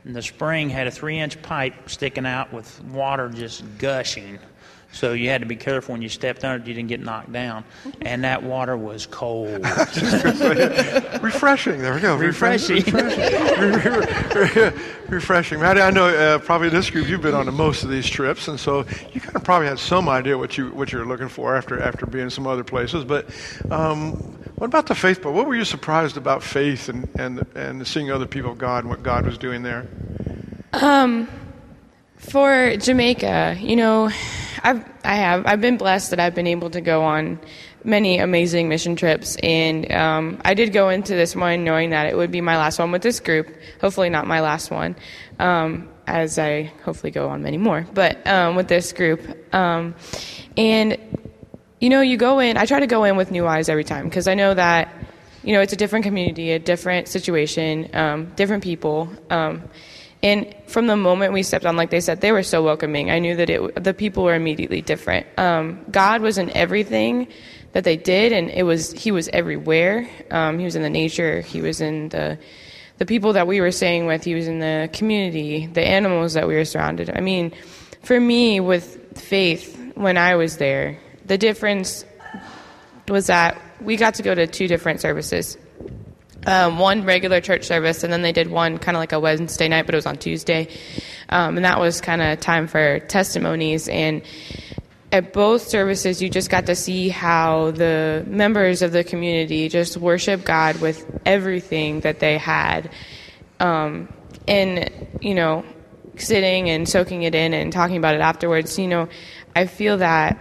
And 0.07 0.15
the 0.15 0.23
spring 0.23 0.71
had 0.71 0.87
a 0.87 0.91
three 0.91 1.19
inch 1.19 1.43
pipe 1.43 1.91
sticking 1.91 2.27
out 2.27 2.53
with 2.53 2.83
water 2.85 3.29
just 3.29 3.65
gushing. 3.79 4.39
So 4.93 5.13
you 5.15 5.29
had 5.29 5.41
to 5.41 5.47
be 5.47 5.57
careful 5.57 5.93
when 5.93 6.01
you 6.01 6.09
stepped 6.09 6.45
under 6.45 6.63
it, 6.63 6.69
you 6.69 6.75
didn't 6.75 6.89
get 6.89 7.01
knocked 7.01 7.33
down. 7.33 7.65
And 8.03 8.23
that 8.23 8.45
water 8.45 8.77
was 8.77 9.05
cold. 9.05 9.65
Refreshing. 11.23 11.83
There 11.83 11.93
we 11.93 12.01
go. 12.01 12.17
Refreshing. 12.17 12.85
Refreshing. 12.85 14.73
Refreshing. 15.09 15.61
Maddie, 15.61 15.81
I 15.81 15.91
know 15.91 16.07
uh, 16.07 16.39
probably 16.39 16.69
this 16.69 16.89
group 16.89 17.09
you've 17.09 17.21
been 17.21 17.35
on 17.35 17.47
to 17.47 17.53
most 17.53 17.83
of 17.83 17.91
these 17.91 18.07
trips, 18.07 18.47
and 18.49 18.59
so 18.59 18.87
you 19.13 19.21
kind 19.21 19.35
of 19.37 19.43
probably 19.45 19.67
had 19.67 19.81
some 19.81 20.09
idea 20.09 20.39
what 20.39 20.57
you 20.57 20.71
what 20.71 20.93
you're 20.93 21.05
looking 21.05 21.29
for 21.29 21.57
after 21.57 21.83
after 21.83 22.07
being 22.07 22.31
some 22.31 22.47
other 22.47 22.65
places. 22.65 23.05
But 23.05 23.27
um, 23.71 24.39
what 24.57 24.67
about 24.67 24.87
the 24.87 24.95
faith 24.95 25.23
part? 25.23 25.35
What 25.35 25.47
were 25.47 25.55
you 25.55 25.65
surprised 25.65 26.17
about 26.17 26.43
faith 26.43 26.89
and 26.89 27.09
and 27.19 27.47
and 27.55 27.87
seeing 27.87 28.11
other 28.11 28.27
people 28.27 28.51
of 28.51 28.59
God 28.59 28.85
and 28.85 28.91
what 28.91 29.03
God 29.03 29.25
was 29.27 29.39
doing 29.39 29.63
there? 29.63 29.87
Um, 30.73 31.29
for 32.17 32.77
Jamaica, 32.77 33.57
you 33.61 33.77
know, 33.77 34.11
I've 34.63 34.85
I 35.05 35.17
have 35.17 35.47
I've 35.47 35.61
been 35.61 35.77
blessed 35.77 36.11
that 36.11 36.21
I've 36.21 36.35
been 36.35 36.47
able 36.47 36.71
to 36.71 36.81
go 36.81 37.03
on 37.03 37.39
many 37.85 38.19
amazing 38.19 38.69
mission 38.69 38.97
trips, 38.97 39.37
and 39.43 39.91
um, 39.93 40.41
I 40.45 40.55
did 40.55 40.73
go 40.73 40.89
into 40.89 41.15
this 41.15 41.37
one 41.37 41.63
knowing 41.63 41.91
that 41.91 42.07
it 42.07 42.17
would 42.17 42.31
be 42.31 42.41
my 42.41 42.57
last 42.57 42.79
one 42.79 42.91
with 42.93 43.03
this 43.03 43.21
group. 43.21 43.55
Hopefully, 43.81 44.09
not 44.09 44.27
my 44.27 44.41
last 44.41 44.71
one, 44.71 44.97
um, 45.39 45.89
as 46.07 46.39
I 46.39 46.73
hopefully 46.83 47.11
go 47.11 47.29
on 47.29 47.43
many 47.43 47.59
more. 47.59 47.87
But 47.93 48.27
um, 48.27 48.57
with 48.57 48.69
this 48.69 48.93
group, 48.93 49.21
um, 49.55 49.95
and 50.57 50.97
you 51.81 51.91
know, 51.91 52.01
you 52.01 52.17
go 52.17 52.39
in. 52.39 52.57
I 52.57 52.67
try 52.67 52.81
to 52.81 52.87
go 52.87 53.05
in 53.05 53.17
with 53.17 53.31
new 53.31 53.47
eyes 53.47 53.69
every 53.69 53.85
time 53.85 54.05
because 54.05 54.29
I 54.29 54.35
know 54.35 54.55
that 54.55 54.95
you 55.43 55.53
know 55.53 55.61
it's 55.61 55.73
a 55.73 55.77
different 55.77 56.05
community, 56.05 56.53
a 56.53 56.59
different 56.59 57.09
situation, 57.09 57.91
um, 57.95 58.27
different 58.37 58.65
people. 58.65 59.11
Um, 59.31 59.63
and 60.23 60.55
from 60.67 60.87
the 60.87 60.97
moment 60.97 61.33
we 61.33 61.43
stepped 61.43 61.67
on, 61.67 61.77
like 61.77 61.91
they 61.91 62.01
said, 62.01 62.21
they 62.21 62.33
were 62.33 62.43
so 62.43 62.63
welcoming. 62.63 63.11
I 63.11 63.19
knew 63.19 63.37
that 63.37 63.51
it, 63.51 63.85
the 63.85 63.93
people 63.93 64.25
were 64.25 64.35
immediately 64.35 64.81
different. 64.81 65.27
Um, 65.39 65.85
God 65.91 66.23
was 66.23 66.39
in 66.39 66.51
everything 66.51 67.29
that 67.73 67.85
they 67.85 67.97
did, 67.97 68.33
and 68.33 68.51
it 68.51 68.63
was 68.63 68.93
He 68.93 69.13
was 69.13 69.29
everywhere. 69.29 70.09
Um, 70.31 70.59
he 70.59 70.65
was 70.65 70.77
in 70.77 70.83
the 70.83 70.91
nature. 70.91 71.43
He 71.43 71.61
was 71.61 71.81
in 71.81 72.09
the 72.09 72.39
the 72.99 73.05
people 73.05 73.35
that 73.35 73.47
we 73.47 73.61
were 73.61 73.71
staying 73.71 74.07
with. 74.07 74.25
He 74.25 74.35
was 74.35 74.49
in 74.49 74.59
the 74.59 74.89
community, 74.95 75.67
the 75.67 75.87
animals 75.87 76.33
that 76.33 76.49
we 76.49 76.55
were 76.55 76.65
surrounded. 76.65 77.11
I 77.15 77.21
mean, 77.21 77.53
for 78.03 78.19
me, 78.19 78.61
with 78.61 79.19
faith, 79.19 79.79
when 79.95 80.17
I 80.17 80.37
was 80.37 80.57
there, 80.57 80.99
the 81.27 81.39
difference 81.39 82.05
was 83.09 83.27
that 83.27 83.61
we 83.81 83.97
got 83.97 84.15
to 84.15 84.23
go 84.23 84.35
to 84.35 84.47
two 84.47 84.69
different 84.69 85.01
services 85.01 85.59
um, 86.47 86.79
one 86.79 87.05
regular 87.05 87.41
church 87.41 87.65
service, 87.65 88.05
and 88.05 88.13
then 88.13 88.23
they 88.23 88.33
did 88.33 88.49
one 88.49 88.79
kind 88.79 88.97
of 88.97 89.01
like 89.01 89.13
a 89.13 89.21
Wednesday 89.21 89.69
night, 89.69 89.85
but 89.85 89.95
it 89.95 89.99
was 89.99 90.07
on 90.07 90.17
Tuesday. 90.17 90.69
Um, 91.29 91.57
and 91.57 91.65
that 91.65 91.81
was 91.81 92.01
kind 92.01 92.23
of 92.23 92.39
time 92.41 92.69
for 92.69 93.01
testimonies. 93.01 93.89
And 93.89 94.23
at 95.11 95.33
both 95.33 95.63
services, 95.63 96.23
you 96.23 96.31
just 96.31 96.49
got 96.49 96.67
to 96.67 96.77
see 96.77 97.09
how 97.09 97.73
the 97.73 98.25
members 98.29 98.83
of 98.83 98.93
the 98.93 99.03
community 99.03 99.69
just 99.69 99.97
worship 99.97 100.45
God 100.45 100.81
with 100.81 101.05
everything 101.27 102.01
that 102.01 102.21
they 102.21 102.39
had. 102.39 102.91
Um, 103.59 104.13
and, 104.47 105.09
you 105.21 105.35
know, 105.35 105.65
sitting 106.17 106.71
and 106.71 106.89
soaking 106.89 107.23
it 107.23 107.35
in 107.35 107.55
and 107.55 107.73
talking 107.73 107.97
about 107.97 108.15
it 108.15 108.21
afterwards, 108.21 108.79
you 108.79 108.87
know, 108.87 109.09
I 109.57 109.67
feel 109.67 109.99
that, 109.99 110.41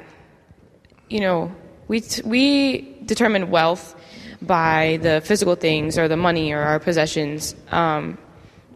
you 1.09 1.19
know, 1.19 1.55
we, 1.87 2.01
t- 2.01 2.21
we 2.25 2.97
determine 3.05 3.49
wealth 3.49 3.95
by 4.41 4.99
the 5.01 5.21
physical 5.21 5.55
things 5.55 5.97
or 5.97 6.07
the 6.07 6.17
money 6.17 6.51
or 6.51 6.59
our 6.59 6.79
possessions. 6.79 7.55
Um, 7.71 8.17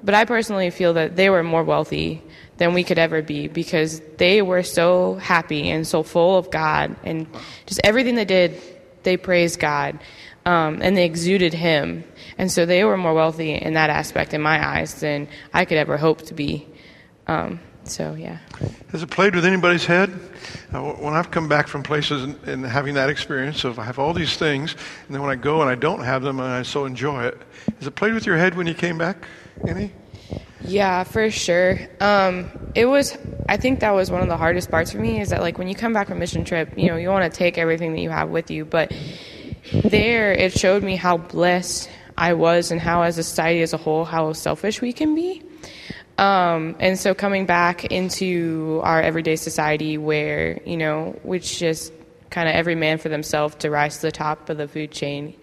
but 0.03 0.15
I 0.15 0.25
personally 0.25 0.69
feel 0.69 0.93
that 0.93 1.15
they 1.15 1.29
were 1.29 1.43
more 1.43 1.63
wealthy 1.63 2.21
than 2.57 2.73
we 2.73 2.83
could 2.83 2.97
ever 2.99 3.21
be 3.21 3.47
because 3.47 4.01
they 4.17 4.41
were 4.41 4.63
so 4.63 5.15
happy 5.15 5.69
and 5.69 5.85
so 5.87 6.03
full 6.03 6.37
of 6.37 6.49
God 6.51 6.95
and 7.03 7.27
just 7.65 7.81
everything 7.83 8.15
they 8.15 8.25
did, 8.25 8.61
they 9.03 9.17
praised 9.17 9.59
God. 9.59 9.99
um, 10.45 10.79
and 10.81 10.95
they 10.95 11.05
exuded 11.05 11.53
Him. 11.53 12.03
And 12.37 12.51
so 12.51 12.65
they 12.65 12.83
were 12.83 12.97
more 12.97 13.13
wealthy 13.13 13.53
in 13.53 13.73
that 13.73 13.89
aspect 13.89 14.33
in 14.33 14.41
my 14.41 14.65
eyes 14.65 14.99
than 14.99 15.27
I 15.53 15.65
could 15.65 15.77
ever 15.77 15.97
hope 15.97 16.23
to 16.23 16.33
be. 16.33 16.67
Um, 17.27 17.59
so, 17.91 18.13
yeah. 18.13 18.39
Has 18.91 19.03
it 19.03 19.09
played 19.09 19.35
with 19.35 19.45
anybody's 19.45 19.85
head? 19.85 20.09
Uh, 20.73 20.81
when 20.93 21.13
I've 21.13 21.31
come 21.31 21.47
back 21.47 21.67
from 21.67 21.83
places 21.83 22.23
and, 22.23 22.43
and, 22.47 22.65
having 22.65 22.93
that 22.95 23.09
experience 23.09 23.63
of 23.63 23.79
I 23.79 23.83
have 23.83 23.99
all 23.99 24.13
these 24.13 24.37
things, 24.37 24.75
and 25.07 25.15
then 25.15 25.21
when 25.21 25.31
I 25.31 25.35
go 25.35 25.61
and 25.61 25.69
I 25.69 25.75
don't 25.75 26.03
have 26.03 26.21
them 26.21 26.39
and 26.39 26.49
I 26.49 26.61
so 26.63 26.85
enjoy 26.85 27.25
it, 27.25 27.37
has 27.79 27.87
it 27.87 27.95
played 27.95 28.13
with 28.13 28.25
your 28.25 28.37
head 28.37 28.55
when 28.55 28.67
you 28.67 28.73
came 28.73 28.97
back, 28.97 29.25
any? 29.67 29.91
Yeah, 30.61 31.03
for 31.03 31.31
sure. 31.31 31.79
Um, 31.99 32.51
it 32.75 32.85
was. 32.85 33.17
I 33.47 33.57
think 33.57 33.79
that 33.79 33.91
was 33.91 34.11
one 34.11 34.21
of 34.21 34.27
the 34.27 34.37
hardest 34.37 34.69
parts 34.69 34.91
for 34.91 34.99
me. 34.99 35.21
Is 35.21 35.29
that 35.29 35.41
like 35.41 35.57
when 35.57 35.67
you 35.67 35.75
come 35.75 35.93
back 35.93 36.07
from 36.07 36.17
a 36.17 36.19
mission 36.19 36.43
trip, 36.43 36.77
you 36.77 36.87
know, 36.87 36.97
you 36.97 37.09
want 37.09 37.31
to 37.31 37.35
take 37.35 37.57
everything 37.57 37.93
that 37.93 38.01
you 38.01 38.09
have 38.09 38.29
with 38.29 38.51
you, 38.51 38.65
but 38.65 38.93
there 39.71 40.33
it 40.33 40.57
showed 40.57 40.83
me 40.83 40.95
how 40.95 41.17
blessed 41.17 41.89
I 42.17 42.33
was 42.33 42.71
and 42.71 42.81
how, 42.81 43.03
as 43.03 43.17
a 43.17 43.23
society 43.23 43.61
as 43.61 43.73
a 43.73 43.77
whole, 43.77 44.03
how 44.03 44.33
selfish 44.33 44.81
we 44.81 44.91
can 44.91 45.15
be. 45.15 45.41
Um, 46.19 46.75
and 46.81 46.99
so 46.99 47.13
coming 47.13 47.45
back 47.45 47.85
into 47.85 48.81
our 48.83 49.01
everyday 49.01 49.37
society 49.37 49.97
where, 49.97 50.59
you 50.65 50.75
know, 50.75 51.17
which 51.23 51.59
just 51.59 51.93
kind 52.29 52.49
of 52.49 52.55
every 52.55 52.75
man 52.75 52.97
for 52.97 53.07
themselves 53.07 53.55
to 53.59 53.69
rise 53.69 53.95
to 53.97 54.01
the 54.01 54.11
top 54.11 54.49
of 54.49 54.57
the 54.57 54.67
food 54.67 54.91
chain. 54.91 55.33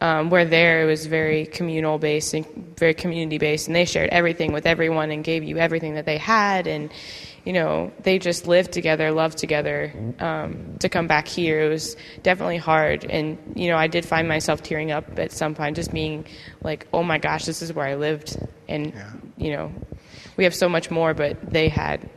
Um, 0.00 0.30
where 0.30 0.44
there 0.44 0.82
it 0.82 0.86
was 0.86 1.06
very 1.06 1.46
communal 1.46 1.96
based 1.96 2.34
and 2.34 2.44
very 2.76 2.92
community 2.92 3.38
based, 3.38 3.68
and 3.68 3.76
they 3.76 3.84
shared 3.84 4.10
everything 4.10 4.52
with 4.52 4.66
everyone 4.66 5.12
and 5.12 5.22
gave 5.22 5.44
you 5.44 5.58
everything 5.58 5.94
that 5.94 6.06
they 6.06 6.18
had, 6.18 6.66
and 6.66 6.90
you 7.44 7.52
know 7.52 7.92
they 8.02 8.18
just 8.18 8.48
lived 8.48 8.72
together, 8.72 9.12
loved 9.12 9.38
together. 9.38 9.92
Um, 10.18 10.76
to 10.80 10.88
come 10.88 11.06
back 11.06 11.28
here, 11.28 11.60
it 11.60 11.68
was 11.68 11.96
definitely 12.24 12.56
hard, 12.56 13.04
and 13.04 13.38
you 13.54 13.68
know 13.68 13.76
I 13.76 13.86
did 13.86 14.04
find 14.04 14.26
myself 14.26 14.60
tearing 14.64 14.90
up 14.90 15.20
at 15.20 15.30
some 15.30 15.54
point, 15.54 15.76
just 15.76 15.92
being 15.92 16.26
like, 16.64 16.88
"Oh 16.92 17.04
my 17.04 17.18
gosh, 17.18 17.44
this 17.44 17.62
is 17.62 17.72
where 17.72 17.86
I 17.86 17.94
lived," 17.94 18.36
and 18.68 18.86
yeah. 18.92 19.12
you 19.36 19.52
know 19.52 19.72
we 20.36 20.44
have 20.44 20.54
so 20.54 20.68
much 20.68 20.90
more, 20.90 21.14
but 21.14 21.52
they 21.52 21.68
had 21.68 22.08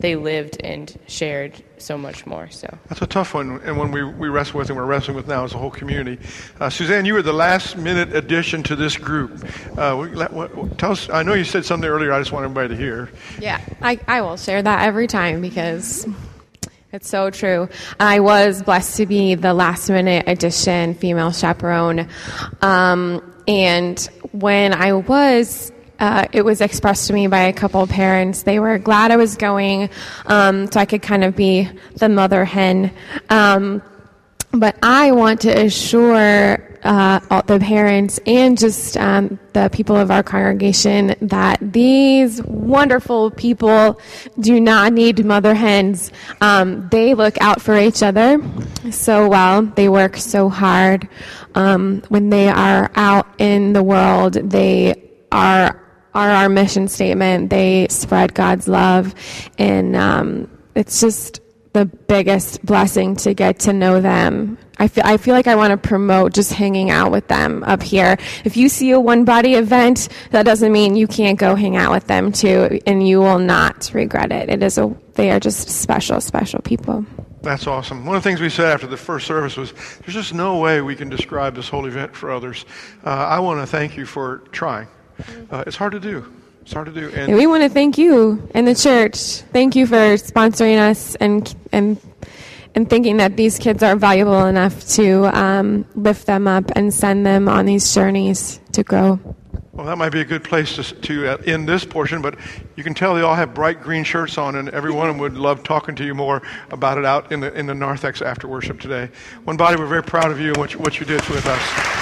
they 0.00 0.14
lived 0.14 0.60
and 0.62 0.96
shared 1.06 1.60
so 1.78 1.98
much 1.98 2.26
more. 2.26 2.48
So 2.50 2.68
that's 2.88 3.02
a 3.02 3.06
tough 3.06 3.34
one, 3.34 3.60
and 3.64 3.78
when 3.78 3.90
we, 3.90 4.04
we 4.04 4.28
wrestle 4.28 4.58
with 4.58 4.68
and 4.68 4.76
we're 4.76 4.84
wrestling 4.84 5.16
with 5.16 5.26
now 5.26 5.44
as 5.44 5.54
a 5.54 5.58
whole 5.58 5.70
community. 5.70 6.18
Uh, 6.60 6.70
Suzanne, 6.70 7.04
you 7.04 7.14
were 7.14 7.22
the 7.22 7.32
last 7.32 7.76
minute 7.76 8.14
addition 8.14 8.62
to 8.64 8.76
this 8.76 8.96
group. 8.96 9.44
Uh, 9.76 9.96
what, 9.96 10.32
what, 10.32 10.78
tell 10.78 10.92
us. 10.92 11.08
I 11.10 11.22
know 11.22 11.34
you 11.34 11.44
said 11.44 11.64
something 11.64 11.88
earlier. 11.88 12.12
I 12.12 12.20
just 12.20 12.32
want 12.32 12.44
everybody 12.44 12.68
to 12.68 12.76
hear. 12.76 13.10
Yeah, 13.40 13.60
I, 13.82 13.98
I 14.06 14.20
will 14.22 14.36
share 14.36 14.62
that 14.62 14.86
every 14.86 15.06
time 15.06 15.40
because 15.40 16.06
it's 16.92 17.08
so 17.08 17.30
true. 17.30 17.68
I 17.98 18.20
was 18.20 18.62
blessed 18.62 18.96
to 18.98 19.06
be 19.06 19.34
the 19.34 19.54
last 19.54 19.88
minute 19.88 20.24
addition 20.28 20.94
female 20.94 21.32
chaperone, 21.32 22.08
um, 22.62 23.34
and 23.48 23.98
when 24.32 24.74
I 24.74 24.92
was 24.92 25.72
uh, 25.98 26.26
it 26.32 26.44
was 26.44 26.60
expressed 26.60 27.08
to 27.08 27.12
me 27.12 27.26
by 27.26 27.40
a 27.40 27.52
couple 27.52 27.82
of 27.82 27.88
parents. 27.88 28.42
They 28.42 28.60
were 28.60 28.78
glad 28.78 29.10
I 29.10 29.16
was 29.16 29.36
going, 29.36 29.90
um, 30.26 30.70
so 30.70 30.80
I 30.80 30.86
could 30.86 31.02
kind 31.02 31.24
of 31.24 31.34
be 31.34 31.68
the 31.96 32.08
mother 32.08 32.44
hen. 32.44 32.92
Um, 33.30 33.82
but 34.52 34.76
I 34.82 35.12
want 35.12 35.42
to 35.42 35.50
assure 35.50 36.68
uh, 36.82 37.42
the 37.42 37.58
parents 37.58 38.18
and 38.26 38.56
just 38.56 38.96
um, 38.96 39.38
the 39.52 39.68
people 39.70 39.96
of 39.96 40.10
our 40.10 40.22
congregation 40.22 41.14
that 41.20 41.58
these 41.60 42.42
wonderful 42.44 43.30
people 43.32 44.00
do 44.40 44.60
not 44.60 44.92
need 44.92 45.24
mother 45.24 45.54
hens. 45.54 46.12
Um, 46.40 46.88
they 46.90 47.14
look 47.14 47.36
out 47.40 47.60
for 47.60 47.76
each 47.78 48.02
other 48.02 48.40
so 48.90 49.28
well. 49.28 49.62
They 49.62 49.88
work 49.88 50.16
so 50.16 50.48
hard. 50.48 51.08
Um, 51.54 52.02
when 52.08 52.30
they 52.30 52.48
are 52.48 52.90
out 52.94 53.26
in 53.38 53.72
the 53.72 53.82
world, 53.82 54.34
they 54.34 55.10
are 55.32 55.87
are 56.18 56.30
our 56.30 56.48
mission 56.48 56.88
statement. 56.88 57.48
They 57.50 57.86
spread 57.88 58.34
God's 58.34 58.66
love, 58.66 59.14
and 59.56 59.94
um, 59.94 60.50
it's 60.74 61.00
just 61.00 61.40
the 61.74 61.86
biggest 61.86 62.64
blessing 62.66 63.14
to 63.14 63.34
get 63.34 63.60
to 63.60 63.72
know 63.72 64.00
them. 64.00 64.58
I 64.80 64.88
feel, 64.88 65.04
I 65.06 65.16
feel 65.16 65.34
like 65.34 65.46
I 65.46 65.54
want 65.54 65.70
to 65.70 65.76
promote 65.76 66.34
just 66.34 66.52
hanging 66.52 66.90
out 66.90 67.12
with 67.12 67.28
them 67.28 67.62
up 67.64 67.84
here. 67.84 68.16
If 68.44 68.56
you 68.56 68.68
see 68.68 68.90
a 68.90 68.98
one 68.98 69.24
body 69.24 69.54
event, 69.54 70.08
that 70.32 70.42
doesn't 70.42 70.72
mean 70.72 70.96
you 70.96 71.06
can't 71.06 71.38
go 71.38 71.54
hang 71.54 71.76
out 71.76 71.92
with 71.92 72.08
them 72.08 72.32
too, 72.32 72.80
and 72.84 73.06
you 73.06 73.20
will 73.20 73.38
not 73.38 73.90
regret 73.94 74.32
it. 74.32 74.48
It 74.48 74.60
is 74.62 74.76
a, 74.76 74.92
they 75.14 75.30
are 75.30 75.38
just 75.38 75.68
special, 75.68 76.20
special 76.20 76.60
people. 76.62 77.06
That's 77.42 77.68
awesome. 77.68 78.04
One 78.06 78.16
of 78.16 78.24
the 78.24 78.28
things 78.28 78.40
we 78.40 78.50
said 78.50 78.72
after 78.72 78.88
the 78.88 78.96
first 78.96 79.28
service 79.28 79.56
was 79.56 79.72
there's 80.00 80.14
just 80.14 80.34
no 80.34 80.58
way 80.58 80.80
we 80.80 80.96
can 80.96 81.08
describe 81.08 81.54
this 81.54 81.68
whole 81.68 81.86
event 81.86 82.16
for 82.16 82.32
others. 82.32 82.64
Uh, 83.04 83.10
I 83.10 83.38
want 83.38 83.60
to 83.60 83.66
thank 83.66 83.96
you 83.96 84.04
for 84.04 84.38
trying. 84.50 84.88
Uh, 85.50 85.64
it's 85.66 85.76
hard 85.76 85.92
to 85.92 86.00
do. 86.00 86.24
It's 86.62 86.72
hard 86.72 86.86
to 86.86 86.92
do. 86.92 87.08
And 87.10 87.34
we 87.34 87.46
want 87.46 87.62
to 87.62 87.68
thank 87.68 87.96
you 87.96 88.46
and 88.54 88.66
the 88.66 88.74
church. 88.74 89.42
Thank 89.52 89.74
you 89.74 89.86
for 89.86 90.16
sponsoring 90.16 90.78
us 90.78 91.14
and 91.14 91.54
and 91.72 91.98
and 92.74 92.88
thinking 92.88 93.16
that 93.16 93.36
these 93.36 93.58
kids 93.58 93.82
are 93.82 93.96
valuable 93.96 94.44
enough 94.44 94.86
to 94.90 95.24
um, 95.36 95.84
lift 95.94 96.26
them 96.26 96.46
up 96.46 96.70
and 96.76 96.92
send 96.92 97.24
them 97.24 97.48
on 97.48 97.66
these 97.66 97.94
journeys 97.94 98.60
to 98.72 98.82
grow. 98.82 99.18
Well, 99.72 99.86
that 99.86 99.96
might 99.96 100.10
be 100.10 100.20
a 100.20 100.24
good 100.24 100.42
place 100.42 100.74
to, 100.74 100.82
to 100.82 101.28
uh, 101.28 101.36
end 101.46 101.68
this 101.68 101.84
portion, 101.84 102.20
but 102.20 102.36
you 102.74 102.82
can 102.82 102.94
tell 102.94 103.14
they 103.14 103.22
all 103.22 103.36
have 103.36 103.54
bright 103.54 103.80
green 103.80 104.02
shirts 104.02 104.36
on, 104.36 104.56
and 104.56 104.68
every 104.70 104.90
one 104.90 105.08
of 105.08 105.14
them 105.14 105.20
would 105.20 105.34
love 105.34 105.62
talking 105.62 105.94
to 105.94 106.04
you 106.04 106.14
more 106.14 106.42
about 106.70 106.98
it 106.98 107.04
out 107.04 107.30
in 107.30 107.38
the, 107.40 107.56
in 107.56 107.66
the 107.66 107.74
narthex 107.74 108.20
after 108.20 108.48
worship 108.48 108.80
today. 108.80 109.08
One 109.44 109.56
body, 109.56 109.76
we're 109.76 109.86
very 109.86 110.02
proud 110.02 110.32
of 110.32 110.40
you 110.40 110.48
and 110.48 110.56
what 110.56 110.72
you, 110.72 110.80
what 110.80 110.98
you 110.98 111.06
did 111.06 111.24
with 111.28 111.46
us. 111.46 111.97